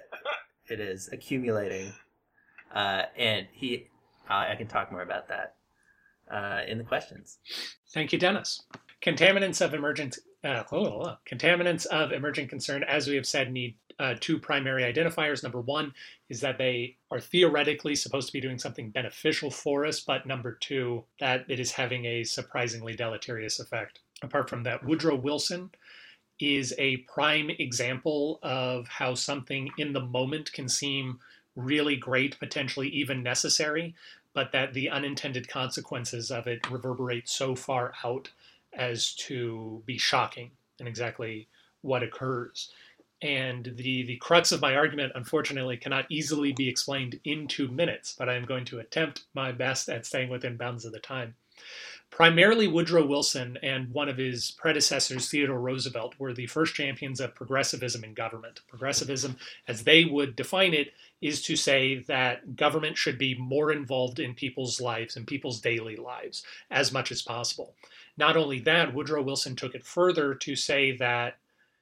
[0.67, 1.93] it is accumulating,
[2.73, 3.89] uh, and he
[4.27, 5.55] I can talk more about that
[6.31, 7.37] uh, in the questions.
[7.93, 8.63] Thank you, Dennis.
[9.01, 13.51] Contaminants of emergent uh, oh, oh, oh, contaminants of emerging concern, as we have said,
[13.51, 15.43] need uh, two primary identifiers.
[15.43, 15.93] Number one
[16.29, 20.53] is that they are theoretically supposed to be doing something beneficial for us, but number
[20.59, 23.99] two, that it is having a surprisingly deleterious effect.
[24.21, 25.71] Apart from that, Woodrow Wilson
[26.39, 31.19] is a prime example of how something in the moment can seem
[31.55, 33.95] really great, potentially even necessary,
[34.33, 38.29] but that the unintended consequences of it reverberate so far out
[38.75, 41.47] as to be shocking in exactly
[41.81, 42.71] what occurs.
[43.21, 48.15] And the, the crux of my argument, unfortunately, cannot easily be explained in two minutes,
[48.17, 51.35] but I'm going to attempt my best at staying within bounds of the time.
[52.09, 57.33] Primarily, Woodrow Wilson and one of his predecessors, Theodore Roosevelt, were the first champions of
[57.33, 58.59] progressivism in government.
[58.67, 64.19] Progressivism, as they would define it, is to say that government should be more involved
[64.19, 67.73] in people's lives and people's daily lives as much as possible.
[68.17, 71.37] Not only that, Woodrow Wilson took it further to say that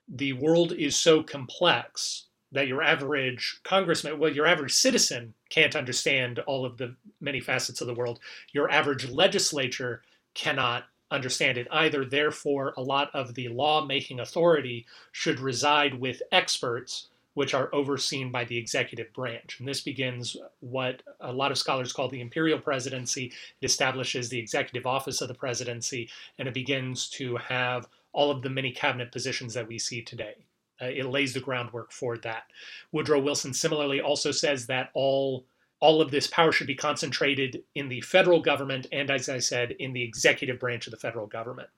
[0.07, 6.39] the world is so complex that your average congressman, well, your average citizen can't understand
[6.39, 8.19] all of the many facets of the world.
[8.51, 10.01] Your average legislature
[10.33, 12.03] cannot understand it either.
[12.03, 18.43] Therefore, a lot of the lawmaking authority should reside with experts, which are overseen by
[18.43, 19.57] the executive branch.
[19.59, 23.31] And this begins what a lot of scholars call the imperial presidency.
[23.61, 28.41] It establishes the executive office of the presidency, and it begins to have all of
[28.41, 30.35] the many cabinet positions that we see today.
[30.81, 32.43] Uh, it lays the groundwork for that.
[32.91, 35.45] Woodrow Wilson similarly also says that all
[35.81, 39.71] all of this power should be concentrated in the federal government and, as I said,
[39.71, 41.69] in the executive branch of the federal government.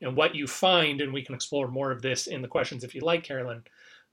[0.00, 2.94] And what you find, and we can explore more of this in the questions if
[2.94, 3.64] you like, Carolyn,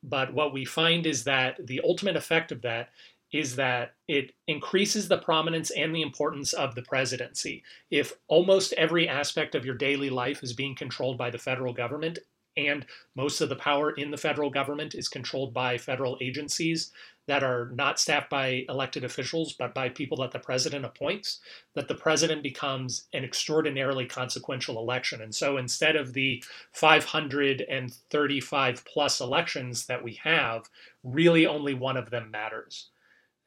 [0.03, 2.89] but what we find is that the ultimate effect of that
[3.33, 7.63] is that it increases the prominence and the importance of the presidency.
[7.91, 12.19] If almost every aspect of your daily life is being controlled by the federal government,
[12.57, 12.85] and
[13.15, 16.91] most of the power in the federal government is controlled by federal agencies
[17.27, 21.41] that are not staffed by elected officials, but by people that the president appoints,
[21.75, 25.21] that the president becomes an extraordinarily consequential election.
[25.21, 26.41] And so instead of the
[26.71, 30.69] 535 plus elections that we have,
[31.03, 32.87] really only one of them matters.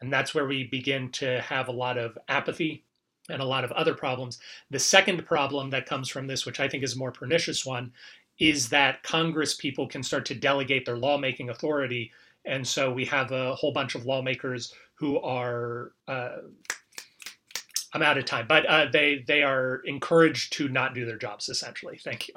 [0.03, 2.85] And that's where we begin to have a lot of apathy
[3.29, 4.39] and a lot of other problems.
[4.71, 7.93] The second problem that comes from this, which I think is a more pernicious one,
[8.41, 12.11] is that Congress people can start to delegate their lawmaking authority.
[12.47, 15.93] And so we have a whole bunch of lawmakers who are.
[16.09, 16.39] Uh,
[17.93, 21.49] I'm out of time, but uh, they they are encouraged to not do their jobs.
[21.49, 22.35] Essentially, thank you.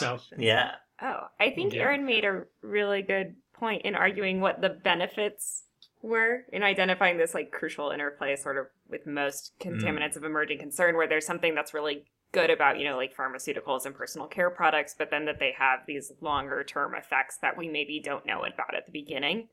[0.00, 0.72] So yeah.
[1.00, 1.82] Oh, I think Yeah.
[1.82, 5.64] Aaron made a really good point in arguing what the benefits
[6.02, 10.96] were in identifying this like crucial interplay sort of with most contaminants of emerging concern
[10.96, 14.94] where there's something that's really good about you know like pharmaceuticals and personal care products
[14.96, 18.74] but then that they have these longer term effects that we maybe don't know about
[18.76, 19.48] at the beginning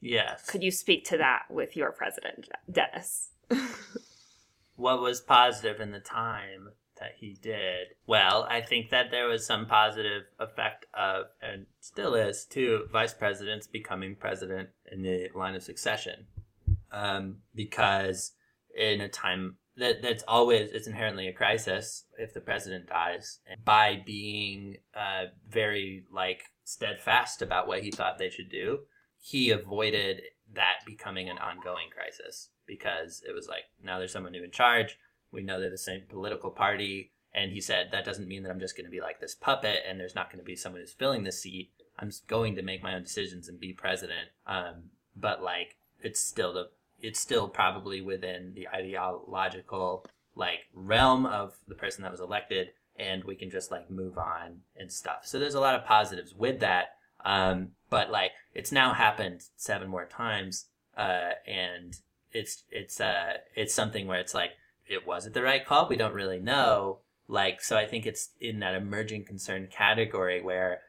[0.00, 0.46] Yes.
[0.46, 3.30] could you speak to that with your president dennis
[4.76, 6.70] what was positive in the time
[7.00, 7.88] that he did?
[8.06, 13.14] Well, I think that there was some positive effect of, and still is, to vice
[13.14, 16.26] presidents becoming president in the line of succession.
[16.92, 18.32] Um, because
[18.76, 23.64] in a time that that's always it's inherently a crisis if the president dies and
[23.64, 28.80] by being uh, very like steadfast about what he thought they should do,
[29.18, 30.22] he avoided
[30.54, 34.98] that becoming an ongoing crisis because it was like now there's someone new in charge.
[35.30, 37.10] We know they're the same political party.
[37.34, 39.80] And he said, that doesn't mean that I'm just going to be like this puppet
[39.88, 41.72] and there's not going to be someone who's filling the seat.
[41.98, 44.28] I'm going to make my own decisions and be president.
[44.46, 46.68] Um, but like, it's still the,
[47.00, 53.24] it's still probably within the ideological like realm of the person that was elected and
[53.24, 55.20] we can just like move on and stuff.
[55.24, 56.96] So there's a lot of positives with that.
[57.24, 60.66] Um, but like it's now happened seven more times,
[60.96, 61.96] uh, and
[62.32, 64.50] it's it's uh it's something where it's like
[64.86, 65.88] it wasn't the right call.
[65.88, 67.00] We don't really know.
[67.26, 70.82] Like so, I think it's in that emerging concern category where,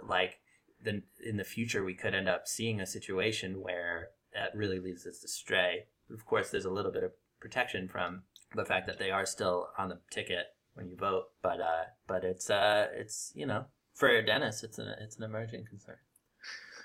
[0.00, 0.38] like,
[0.82, 5.06] the in the future we could end up seeing a situation where that really leads
[5.06, 5.86] us astray.
[6.12, 8.22] Of course, there's a little bit of protection from
[8.54, 12.24] the fact that they are still on the ticket when you vote, but uh, but
[12.24, 15.96] it's uh, it's you know, for Dennis, it's an it's an emerging concern.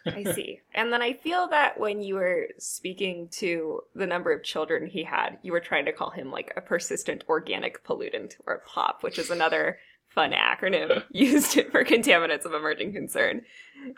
[0.05, 0.61] I see.
[0.73, 5.03] And then I feel that when you were speaking to the number of children he
[5.03, 9.17] had, you were trying to call him like a persistent organic pollutant or POP, which
[9.17, 9.79] is another
[10.15, 13.41] fun acronym used for contaminants of emerging concern.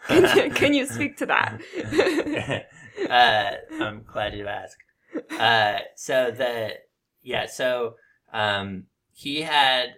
[0.08, 1.62] Can you, can you speak to that?
[3.10, 4.76] uh, I'm glad you asked.
[5.40, 6.74] Uh, so the
[7.22, 7.96] yeah, so
[8.34, 9.96] um, he had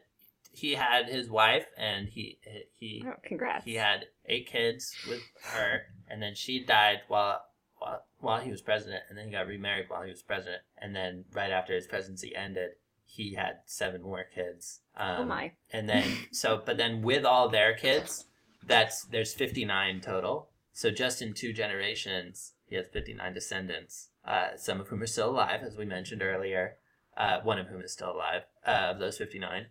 [0.52, 2.38] he had his wife and he
[2.76, 3.66] he oh, congrats.
[3.66, 7.42] he had eight kids with her and then she died while
[7.78, 10.96] while while he was president and then he got remarried while he was president and
[10.96, 12.72] then right after his presidency ended
[13.10, 14.82] he had seven more kids.
[14.96, 15.52] Um, oh my.
[15.72, 18.26] and then so but then with all their kids
[18.66, 20.50] that's there's 59 total.
[20.74, 24.10] So just in two generations he has 59 descendants.
[24.26, 26.76] Uh, some of whom are still alive as we mentioned earlier.
[27.18, 29.66] Uh, one of whom is still alive uh, of those 59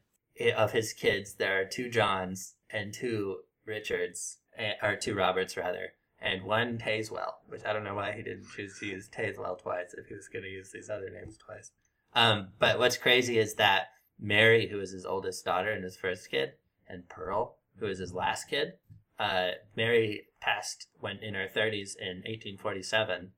[0.57, 4.39] of his kids, there are two Johns and two Richards,
[4.83, 8.79] or two Roberts rather, and one Tazewell, which I don't know why he didn't choose
[8.79, 11.71] to use Tazewell twice if he was going to use these other names twice.
[12.19, 16.29] Um, but what's crazy is that Mary, who is his oldest daughter and his first
[16.29, 16.55] kid,
[16.89, 18.73] and Pearl, who is his last kid,
[19.21, 23.31] uh, Mary passed when in her 30s in 1847,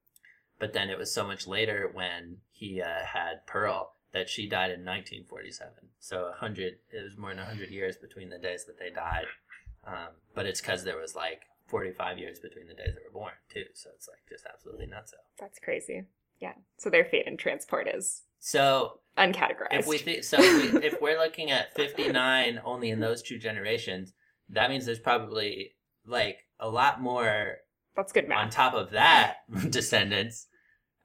[0.58, 4.70] but then it was so much later when he uh, had Pearl that she died
[4.70, 5.72] in 1947.
[5.98, 9.26] So a hundred, it was more than hundred years between the days that they died.
[9.86, 13.32] Um, but it's because there was like 45 years between the days they were born
[13.52, 13.64] too.
[13.74, 15.10] So it's like just absolutely nuts.
[15.10, 16.06] So That's crazy.
[16.40, 16.52] Yeah.
[16.78, 19.72] So their fate in transport is so uncategorized.
[19.72, 23.38] If we th- so if, we, if we're looking at 59 only in those two
[23.38, 24.12] generations,
[24.48, 25.72] that means there's probably
[26.06, 27.56] like a lot more.
[27.96, 28.44] That's good math.
[28.44, 29.38] On top of that,
[29.70, 30.46] descendants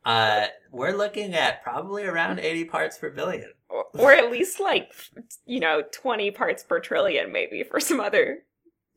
[0.06, 3.52] uh, we're looking at probably around 80 parts per billion.
[3.70, 4.94] Or, or at least like,
[5.46, 8.44] you know, 20 parts per trillion, maybe for some other.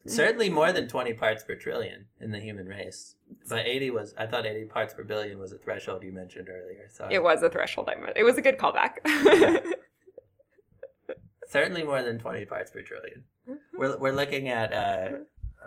[0.08, 3.14] Certainly more than 20 parts per trillion in the human race.
[3.48, 6.88] But 80 was, I thought 80 parts per billion was a threshold you mentioned earlier.
[6.90, 8.16] So It was a threshold I meant.
[8.16, 8.98] It was a good callback.
[11.48, 13.24] Certainly more than 20 parts per trillion.
[13.76, 15.08] We're, we're looking at uh,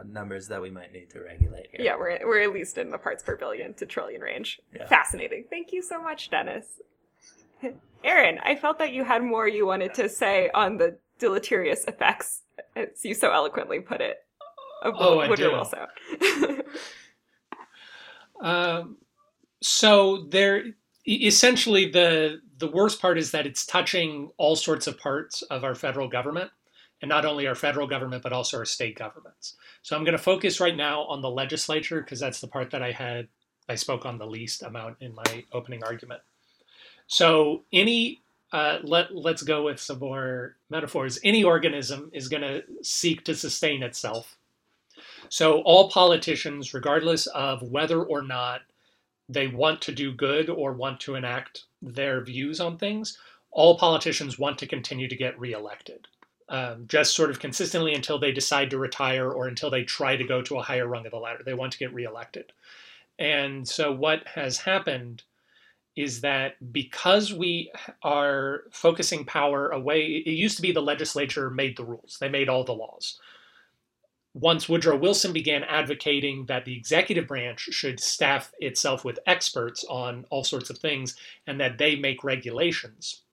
[0.06, 1.82] numbers that we might need to regulate here.
[1.84, 4.60] Yeah, we're, we're at least in the parts per billion to trillion range.
[4.76, 4.88] Yeah.
[4.88, 5.46] Fascinating.
[5.50, 6.66] Thank you so much, Dennis.
[8.04, 12.42] Aaron, I felt that you had more you wanted to say on the deleterious effects,
[12.76, 14.18] as you so eloquently put it,
[14.82, 16.62] of oh, Woodrow Wilson.
[18.42, 18.98] um,
[19.62, 20.64] so there,
[21.08, 25.76] essentially, the the worst part is that it's touching all sorts of parts of our
[25.76, 26.52] federal government
[27.02, 29.56] and not only our federal government, but also our state governments.
[29.82, 32.84] So I'm going to focus right now on the legislature because that's the part that
[32.84, 33.28] I had,
[33.68, 36.22] I spoke on the least amount in my opening argument.
[37.08, 38.22] So any,
[38.54, 41.20] uh, let, let's go with some more metaphors.
[41.24, 44.38] Any organism is going to seek to sustain itself.
[45.32, 48.62] So all politicians, regardless of whether or not
[49.30, 53.18] they want to do good or want to enact their views on things,
[53.50, 56.08] all politicians want to continue to get reelected
[56.52, 60.24] um, just sort of consistently until they decide to retire or until they try to
[60.26, 61.44] go to a higher rung of the ladder.
[61.46, 62.52] They want to get reelected.
[63.18, 65.24] And so what has happened
[65.96, 67.72] is that because we
[68.04, 72.50] are focusing power away, it used to be the legislature made the rules, they made
[72.50, 73.18] all the laws.
[74.34, 80.26] Once Woodrow Wilson began advocating that the executive branch should staff itself with experts on
[80.30, 81.18] all sorts of things
[81.48, 83.24] and that they make regulations,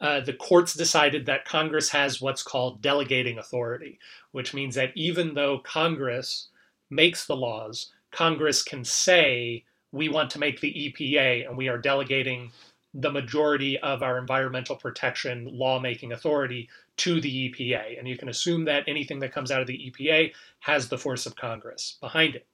[0.00, 3.98] uh, the courts decided that Congress has what's called delegating authority,
[4.30, 6.48] which means that even though Congress
[6.90, 11.76] makes the laws, Congress can say, we want to make the EPA and we are
[11.76, 12.52] delegating
[12.94, 16.68] the majority of our environmental protection lawmaking authority
[17.00, 17.98] to the EPA.
[17.98, 21.24] And you can assume that anything that comes out of the EPA has the force
[21.24, 22.46] of Congress behind it.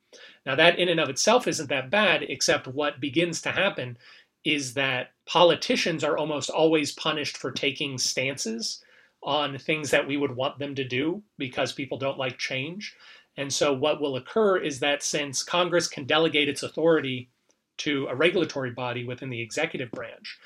[0.46, 3.98] Now, that in and of itself isn't that bad, except what begins to happen
[4.44, 8.84] is that politicians are almost always punished for taking stances
[9.22, 12.94] on things that we would want them to do because people don't like change.
[13.36, 17.30] And so, what will occur is that since Congress can delegate its authority
[17.78, 20.38] to a regulatory body within the executive branch,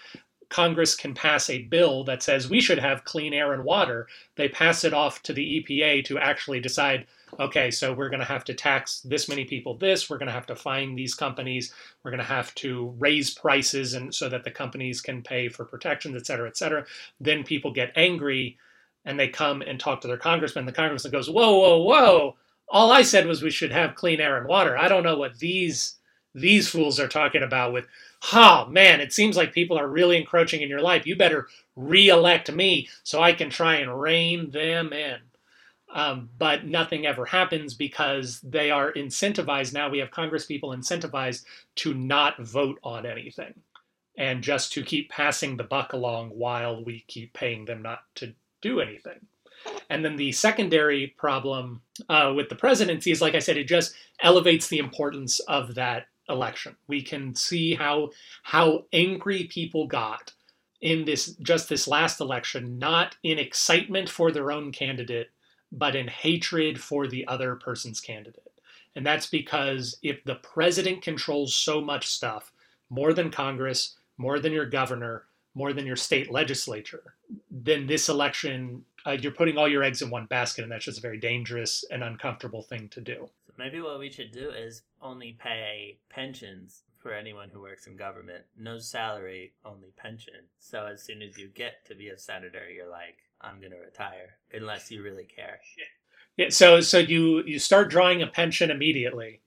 [0.50, 4.06] Congress can pass a bill that says we should have clean air and water.
[4.36, 7.06] They pass it off to the EPA to actually decide
[7.38, 10.32] okay, so we're going to have to tax this many people this, we're going to
[10.32, 11.72] have to fine these companies,
[12.02, 15.64] we're going to have to raise prices and so that the companies can pay for
[15.64, 16.84] protections, et cetera, et cetera.
[17.20, 18.58] Then people get angry
[19.04, 20.66] and they come and talk to their congressman.
[20.66, 22.36] The congressman goes, whoa, whoa, whoa.
[22.68, 24.76] All I said was we should have clean air and water.
[24.76, 25.96] I don't know what these
[26.34, 27.86] these fools are talking about with,
[28.32, 31.06] oh man, it seems like people are really encroaching in your life.
[31.06, 35.18] You better re-elect me so I can try and rein them in.
[35.92, 39.72] Um, but nothing ever happens because they are incentivized.
[39.72, 41.44] Now we have Congress people incentivized
[41.76, 43.54] to not vote on anything
[44.16, 48.34] and just to keep passing the buck along while we keep paying them not to
[48.60, 49.18] do anything.
[49.88, 53.94] And then the secondary problem uh, with the presidency is, like I said, it just
[54.22, 56.76] elevates the importance of that election.
[56.86, 58.10] We can see how
[58.42, 60.32] how angry people got
[60.80, 65.30] in this just this last election, not in excitement for their own candidate,
[65.72, 68.42] but in hatred for the other person's candidate.
[68.96, 72.52] And that's because if the president controls so much stuff,
[72.88, 75.24] more than Congress, more than your governor,
[75.54, 77.14] more than your state legislature,
[77.50, 80.98] then this election, uh, you're putting all your eggs in one basket, and that's just
[80.98, 83.28] a very dangerous and uncomfortable thing to do.
[83.46, 87.96] So maybe what we should do is only pay pensions for anyone who works in
[87.96, 88.44] government.
[88.58, 90.34] No salary, only pension.
[90.58, 94.36] So as soon as you get to be a senator, you're like, I'm gonna retire,
[94.52, 95.60] unless you really care.
[96.36, 99.40] Yeah, so so you you start drawing a pension immediately.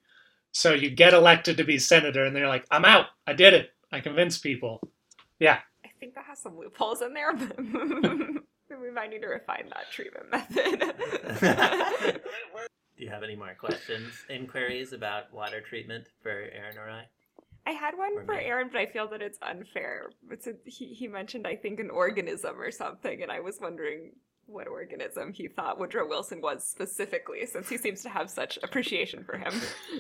[0.52, 3.08] So you get elected to be senator, and they're like, "I'm out.
[3.26, 3.72] I did it.
[3.92, 4.82] I convinced people."
[5.40, 7.56] Yeah, I think that has some loopholes in there, but
[8.84, 10.94] we might need to refine that treatment method.
[12.98, 17.04] Do you have any more questions, inquiries about water treatment for Aaron or I?
[17.66, 18.44] I had one Or for me.
[18.44, 20.12] Aaron, but I feel that it's unfair.
[20.30, 24.12] It's a, he, he mentioned, I think, an organism or something, and I was wondering
[24.46, 29.24] what organism he thought Woodrow Wilson was specifically, since he seems to have such appreciation
[29.24, 29.54] for him.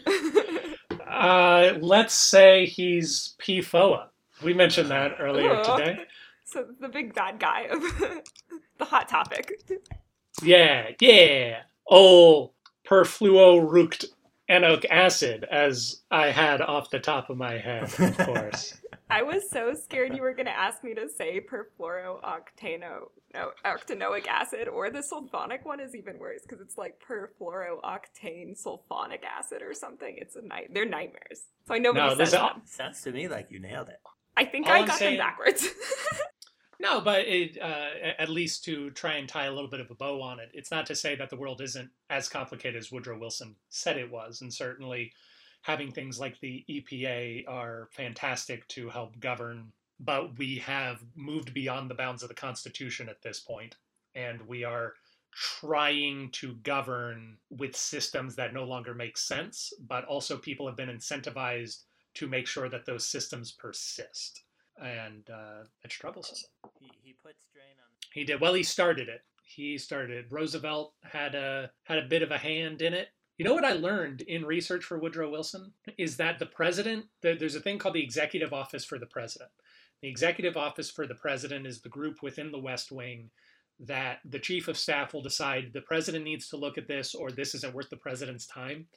[1.08, 4.08] uh, let's say he's PFOA.
[4.44, 5.78] We mentioned that earlier Oh.
[5.78, 6.00] today.
[6.46, 7.82] So the big bad guy of
[8.78, 9.52] the hot topic.
[10.42, 11.62] Yeah, yeah.
[11.90, 12.52] Oh,
[12.88, 14.06] perfluorooctanoic
[14.50, 18.80] enoic acid, as I had off the top of my head, of course.
[19.10, 24.28] I was so scared you were going to ask me to say perfluorooctano no, octanoic
[24.28, 29.74] acid, or the sulfonic one is even worse because it's like perfluorooctane sulfonic acid or
[29.74, 30.16] something.
[30.20, 30.70] It's a night.
[30.74, 31.42] They're nightmares.
[31.68, 34.00] So I know No, what this says is- Sounds to me like you nailed it.
[34.38, 35.68] I think all I I'm got saying- them backwards.
[36.84, 39.96] No, but it, uh, at least to try and tie a little bit of a
[39.96, 43.18] bow on it, it's not to say that the world isn't as complicated as Woodrow
[43.18, 44.42] Wilson said it was.
[44.42, 45.14] And certainly
[45.62, 51.90] having things like the EPA are fantastic to help govern, but we have moved beyond
[51.90, 53.78] the bounds of the Constitution at this point,
[54.14, 54.96] and we are
[55.32, 60.90] trying to govern with systems that no longer make sense, but also people have been
[60.90, 61.84] incentivized
[62.16, 64.44] to make sure that those systems persist.
[64.84, 66.38] And uh, it's troublesome.
[66.80, 67.90] He, he put strain on.
[68.14, 68.54] He did well.
[68.54, 69.22] He started it.
[69.46, 70.26] He started.
[70.26, 70.26] it.
[70.30, 73.08] Roosevelt had a had a bit of a hand in it.
[73.38, 77.06] You know what I learned in research for Woodrow Wilson is that the president.
[77.22, 79.50] there- There's a thing called the Executive Office for the President.
[80.02, 83.30] The Executive Office for the President is the group within the West Wing
[83.86, 87.32] that the chief of staff will decide the president needs to look at this or
[87.32, 88.88] this isn't worth the president's time.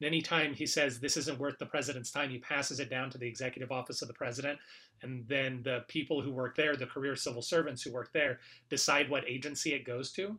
[0.00, 3.18] And anytime he says this isn't worth the president's time, he passes it down to
[3.18, 4.58] the executive office of the president.
[5.02, 8.38] And then the people who work there, the career civil servants who work there,
[8.68, 10.38] decide what agency it goes to.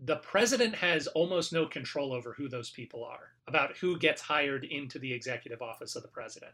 [0.00, 4.64] The president has almost no control over who those people are, about who gets hired
[4.64, 6.52] into the executive office of the president.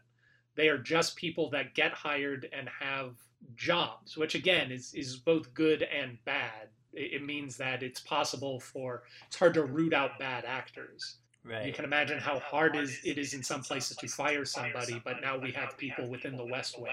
[0.55, 3.15] They are just people that get hired and have
[3.55, 6.69] jobs, which again is, is both good and bad.
[6.93, 11.17] It, it means that it's possible for, it's hard to root out bad actors.
[11.43, 11.65] Right.
[11.65, 15.21] You can imagine how hard is, it is in some places to fire somebody, but
[15.21, 16.91] now we have people within the West Wing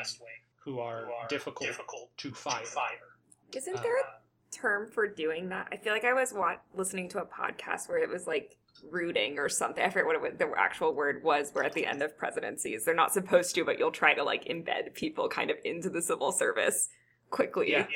[0.57, 1.69] who are difficult
[2.17, 2.63] to fire.
[3.55, 4.05] Isn't Uh, there a
[4.51, 5.69] term for doing that?
[5.73, 8.57] I feel like I was wa- listening to a podcast where it was like
[8.91, 9.85] rooting or something.
[9.85, 11.51] I forget what it the actual word was.
[11.53, 14.45] Where at the end of presidencies, they're not supposed to, but you'll try to like
[14.45, 16.89] embed people kind of into the civil service
[17.31, 17.70] quickly.
[17.72, 17.87] Yeah.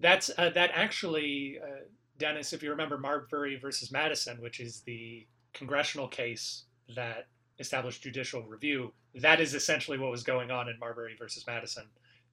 [0.00, 1.84] That's uh, that actually, uh,
[2.18, 2.52] Dennis.
[2.52, 6.64] If you remember Marbury versus Madison, which is the congressional case
[6.96, 11.84] that established judicial review, that is essentially what was going on in Marbury versus Madison.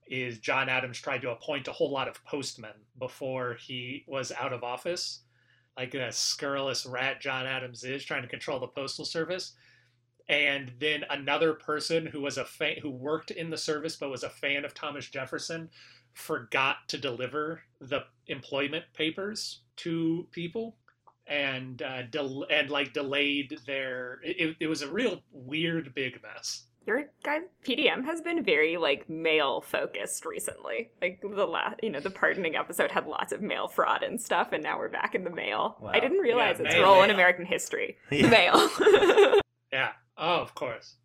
[0.08, 4.54] Is John Adams tried to appoint a whole lot of postmen before he was out
[4.54, 5.22] of office,
[5.80, 9.54] like a scurrilous rat John Adams is, trying to control the postal service.
[10.28, 14.24] And then another person who was a fan, who worked in the service but was
[14.24, 15.70] a fan of Thomas Jefferson
[16.14, 20.76] forgot to deliver the employment papers to people
[21.28, 26.64] and uh, del- and like delayed their it, it was a real weird big mess
[26.86, 30.90] Your guy PDM has been very like male focused recently.
[31.02, 34.50] Like the last, you know, the pardoning episode had lots of mail fraud and stuff,
[34.54, 35.78] and now we're back in the mail.
[35.80, 35.92] Wow.
[35.94, 36.84] I didn't realize Yeah, its mail.
[36.84, 37.98] role in American history.
[38.12, 38.30] Yeah.
[38.30, 38.70] Mail.
[39.72, 40.96] yeah oh of course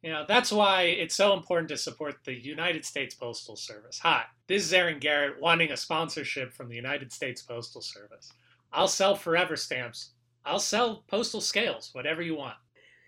[0.00, 4.22] you know that's why it's so important to support the united states postal service hi
[4.46, 8.32] this is aaron garrett wanting a sponsorship from the united states postal service
[8.72, 10.10] i'll sell forever stamps
[10.44, 12.54] i'll sell postal scales whatever you want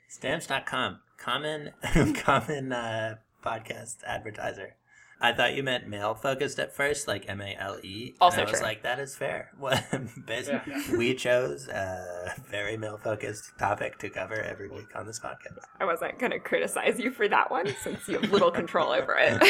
[0.09, 1.71] Stamps.com, common,
[2.15, 4.75] common uh, podcast advertiser.
[5.21, 8.15] I thought you meant male focused at first, like M A L E.
[8.21, 8.63] Also I was true.
[8.63, 9.51] like, that is fair.
[9.59, 9.83] What
[10.27, 10.97] basically, Yeah.
[10.97, 15.59] we chose a very male focused topic to cover every week on this podcast.
[15.81, 19.41] I wasn't gonna criticize you for that one since you have little control over it.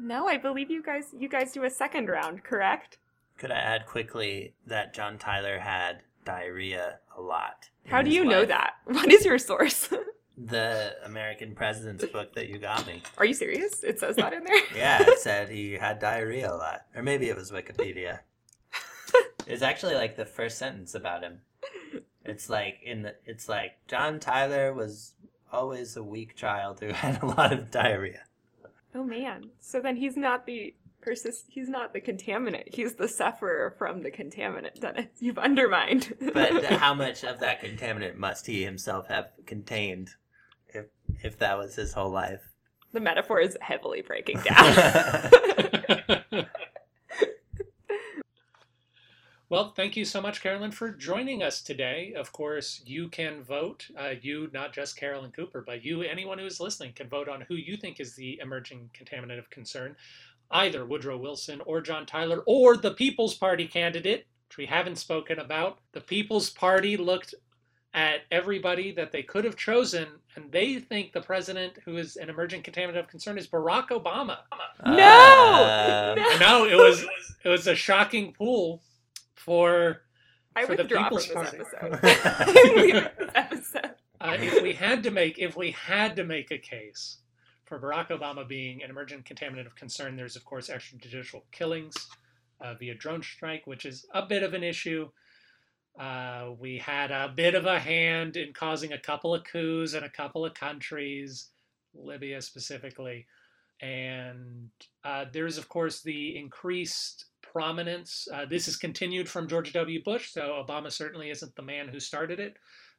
[0.00, 1.06] no, I believe you guys.
[1.18, 2.98] You guys do a second round, correct?
[3.38, 7.70] Could I add quickly that John Tyler had diarrhea a lot?
[7.88, 8.74] How do his you know that?
[8.84, 9.88] What is your source?
[10.46, 13.02] The American President's book that you got me.
[13.18, 13.82] Are you serious?
[13.84, 14.62] It says that in there.
[14.74, 16.82] Yeah, it said he had diarrhea a lot.
[16.94, 18.20] Or maybe it was Wikipedia.
[19.46, 21.40] It's actually like the first sentence about him.
[22.24, 25.14] It's like in the it's like John Tyler was
[25.50, 28.22] always a weak child who had a lot of diarrhea.
[28.94, 29.50] Oh man.
[29.60, 32.72] So then he's not the persist he's not the contaminant.
[32.72, 35.06] He's the sufferer from the contaminant, Dennis.
[35.18, 36.14] You've undermined.
[36.32, 40.10] But how much of that contaminant must he himself have contained
[41.16, 42.52] if if that was his whole life?
[42.92, 46.12] the metaphor is heavily breaking down.
[49.52, 52.14] Well, thank you so much, Carolyn, for joining us today.
[52.16, 53.86] Of course, you can vote.
[53.94, 57.42] Uh, you, not just Carolyn Cooper, but you, anyone who is listening, can vote on
[57.42, 59.94] who you think is the emerging contaminant of concern.
[60.52, 65.38] Either Woodrow Wilson or John Tyler or the People's Party candidate, which we haven't spoken
[65.38, 65.80] about.
[65.92, 67.34] The People's Party looked
[67.94, 72.30] at everybody that they could have chosen, and they think the president who is an
[72.30, 74.38] emerging contaminant of concern is Barack Obama.
[74.80, 77.04] Um, I know it was
[77.44, 78.82] it was a shocking pool
[79.34, 80.02] for
[80.56, 81.58] I For the withdraw from People's this Party.
[81.58, 81.98] episode.
[82.14, 83.90] I leave this episode.
[84.20, 87.18] Uh, if we had to make if we had to make a case
[87.64, 91.94] for Barack Obama being an emergent contaminant of concern, there's of course extrajudicial killings
[92.60, 95.08] uh, via drone strike, which is a bit of an issue.
[95.98, 100.04] Uh, we had a bit of a hand in causing a couple of coups in
[100.04, 101.48] a couple of countries,
[101.94, 103.26] Libya specifically,
[103.80, 104.70] and
[105.04, 108.26] uh, there's of course the increased prominence.
[108.32, 110.02] Uh, this is continued from George W.
[110.02, 112.56] Bush, so Obama certainly isn't the man who started it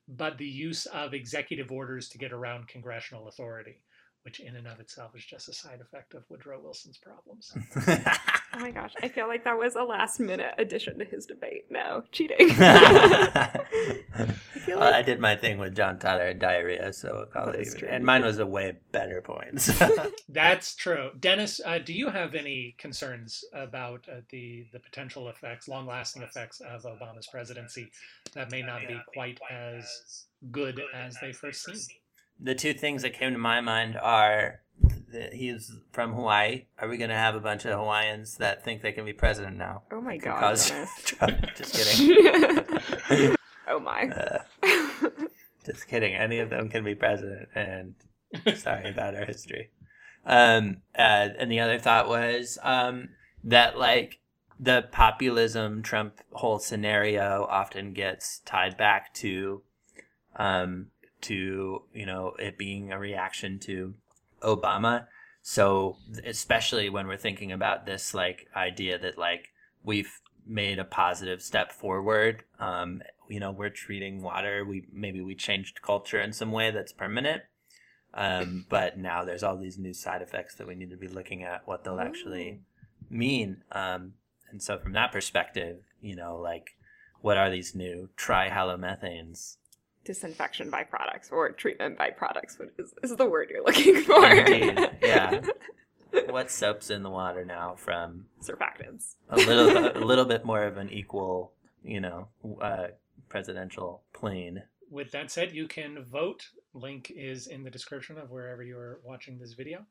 [0.07, 3.81] but the use of executive orders to get around congressional authority,
[4.23, 7.55] which in and of itself is just a side effect of Woodrow Wilson's problems.
[8.55, 11.65] Oh my gosh, I feel like that was a last minute addition to his debate.
[11.71, 12.49] No, cheating.
[14.63, 17.55] feel well, I did my thing with John Tyler and diarrhea, so I'll call That
[17.55, 17.89] it is even.
[17.89, 19.59] And mine was a way better point.
[19.61, 20.11] so.
[20.29, 21.11] That's true.
[21.19, 26.21] Dennis, uh, do you have any concerns about uh, the the potential effects, long lasting
[26.21, 27.91] effects of Obama's presidency
[28.33, 31.75] that may not be quite as good as they first seem?
[32.39, 34.62] the two things that came to my mind are that
[35.31, 36.65] he's from Hawaii.
[36.79, 39.57] Are we going to have a bunch of Hawaiians that think they can be president
[39.57, 39.83] now?
[39.91, 40.89] oh my Could god, cause Dennis.
[41.03, 41.37] trouble.
[41.55, 43.35] Just kidding.
[43.67, 44.09] oh my.
[44.09, 44.39] Uh,
[45.65, 46.13] just kidding.
[46.13, 47.95] Any of them can be president, and
[48.55, 49.69] sorry about our history.
[50.25, 53.09] Um, uh, and the other thought was um,
[53.43, 54.19] that like
[54.59, 59.61] the populism Trump whole scenario often gets tied back to
[60.35, 60.87] um,
[61.21, 63.93] to you know it being a reaction to
[64.43, 65.07] Obama.
[65.41, 69.49] So especially when we're thinking about this like idea that like
[69.83, 72.43] we've made a positive step forward.
[72.59, 74.65] Um, you know, we're treating water.
[74.65, 77.43] We maybe we changed culture in some way that's permanent.
[78.13, 81.43] Um, but now there's all these new side effects that we need to be looking
[81.43, 82.61] at what they'll actually
[83.09, 83.63] mean.
[83.71, 84.13] Um,
[84.51, 86.75] and so from that perspective, you know, like
[87.21, 89.57] what are these new trihalomethanes?
[90.05, 94.25] Disinfection byproducts or treatment byproducts what is, is the word you're looking for.
[94.25, 95.41] Indeed, yeah.
[96.29, 99.15] what soap's in the water now from Surfactants.
[99.29, 102.27] a little a little bit more of an equal, you know,
[102.61, 102.87] uh,
[103.29, 104.63] presidential plane.
[104.89, 106.49] With that said, you can vote.
[106.73, 109.85] Link is in the description of wherever you are watching this video.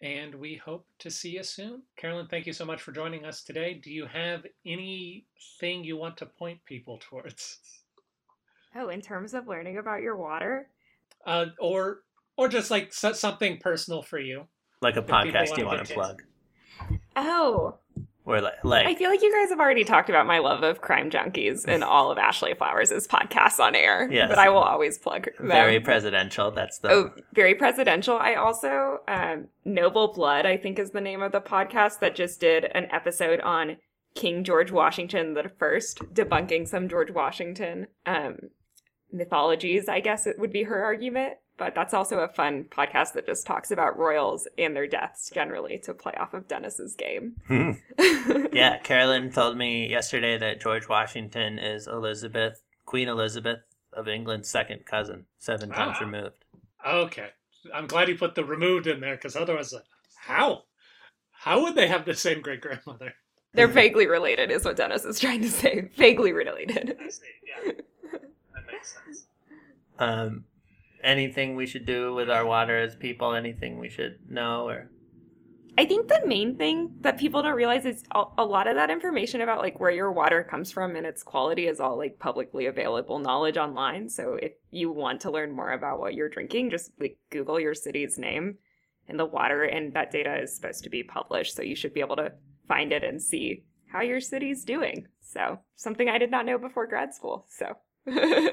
[0.00, 1.82] And we hope to see you soon.
[1.96, 3.74] Carolyn, thank you so much for joining us today.
[3.74, 7.58] Do you have anything you want to point people towards?
[8.78, 10.68] Oh, in terms of learning about your water,
[11.26, 12.00] Uh, or
[12.36, 14.46] or just like so- something personal for you.
[14.80, 16.22] Like a If people podcast you wanna want to get- plug,
[17.16, 17.78] oh,
[18.24, 21.10] or like, I feel like you guys have already talked about my love of crime
[21.10, 24.06] junkies and all of Ashley Flowers' podcasts on air.
[24.10, 24.28] Yes.
[24.28, 25.48] But I will always plug them.
[25.48, 26.50] very presidential.
[26.50, 28.18] That's the Oh, very presidential.
[28.18, 32.38] I also, um, Noble Blood, I think is the name of the podcast that just
[32.38, 33.78] did an episode on
[34.14, 38.36] King George Washington the First, debunking some George Washington um,
[39.12, 41.34] mythologies, I guess it would be her argument.
[41.56, 45.78] But that's also a fun podcast that just talks about royals and their deaths generally
[45.80, 47.34] to play off of Dennis's game.
[47.48, 47.72] Hmm.
[48.52, 48.78] yeah.
[48.78, 53.58] Carolyn told me yesterday that George Washington is Elizabeth, Queen Elizabeth
[53.92, 56.04] of England's second cousin, seven times Ah.
[56.04, 56.44] removed.
[56.86, 57.30] Okay.
[57.74, 59.80] I'm glad you put the removed in there because otherwise, uh,
[60.16, 60.62] how?
[61.32, 63.14] How would they have the same great grandmother?
[63.52, 65.90] They're vaguely related, is what Dennis is trying to say.
[65.96, 66.96] Vaguely related.
[68.78, 69.26] Makes sense.
[69.98, 70.44] Um,
[71.02, 73.34] anything we should do with our water as people?
[73.34, 74.90] Anything we should know or?
[75.76, 79.40] I think the main thing that people don't realize is a lot of that information
[79.42, 83.20] about like where your water comes from and its quality is all like publicly available
[83.20, 84.08] knowledge online.
[84.08, 87.74] So if you want to learn more about what you're drinking, just like Google your
[87.74, 88.58] city's name
[89.06, 91.54] and the water, and that data is supposed to be published.
[91.54, 92.32] So you should be able to
[92.66, 95.06] find it and see how your city's doing.
[95.20, 97.46] So something I did not know before grad school.
[97.48, 97.76] So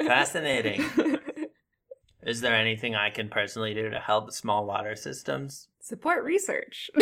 [0.06, 0.86] Fascinating.
[2.24, 5.68] Is there anything I can personally do to help small water systems?
[5.86, 6.90] support research.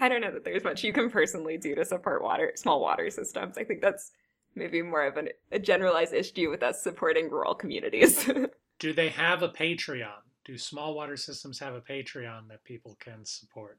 [0.00, 3.10] I don't know that there's much you can personally do to support water small water
[3.10, 3.56] systems.
[3.56, 4.10] I think that's
[4.56, 8.28] maybe more of an, a generalized issue with us supporting rural communities.
[8.78, 10.22] Do they have a Patreon?
[10.44, 13.78] Do small water systems have a Patreon that people can support?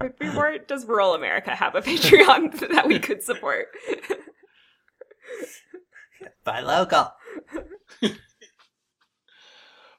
[0.00, 3.66] Would be more, does rural America have a Patreon that we could support?
[6.44, 7.12] Buy local.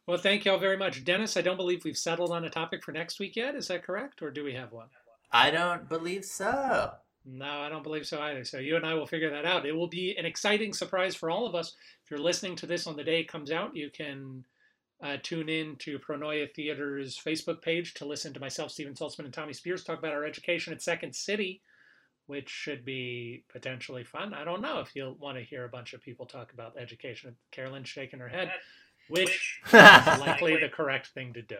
[0.09, 1.03] Well, thank you all very much.
[1.03, 3.53] Dennis, I don't believe we've settled on a topic for next week yet.
[3.53, 4.23] Is that correct?
[4.23, 4.87] Or do we have one?
[5.31, 6.93] I don't believe so.
[7.23, 8.43] No, I don't believe so either.
[8.43, 9.67] So you and I will figure that out.
[9.67, 11.75] It will be an exciting surprise for all of us.
[12.03, 14.43] If you're listening to this on the day it comes out, you can
[15.03, 19.33] uh, tune in to Pronoia Theater's Facebook page to listen to myself, Stephen Saltzman, and
[19.33, 21.61] Tommy Spears talk about our education at Second City,
[22.29, 24.35] which should be potentially fun.
[24.35, 27.35] I don't know if you'll want to hear a bunch of people talk about education.
[27.49, 28.51] Carolyn's shaking her head,
[29.09, 31.57] which is likely the correct thing to do.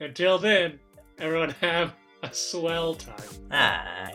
[0.00, 0.78] Until then,
[1.18, 3.50] everyone have a swell time.
[3.50, 4.14] Aye.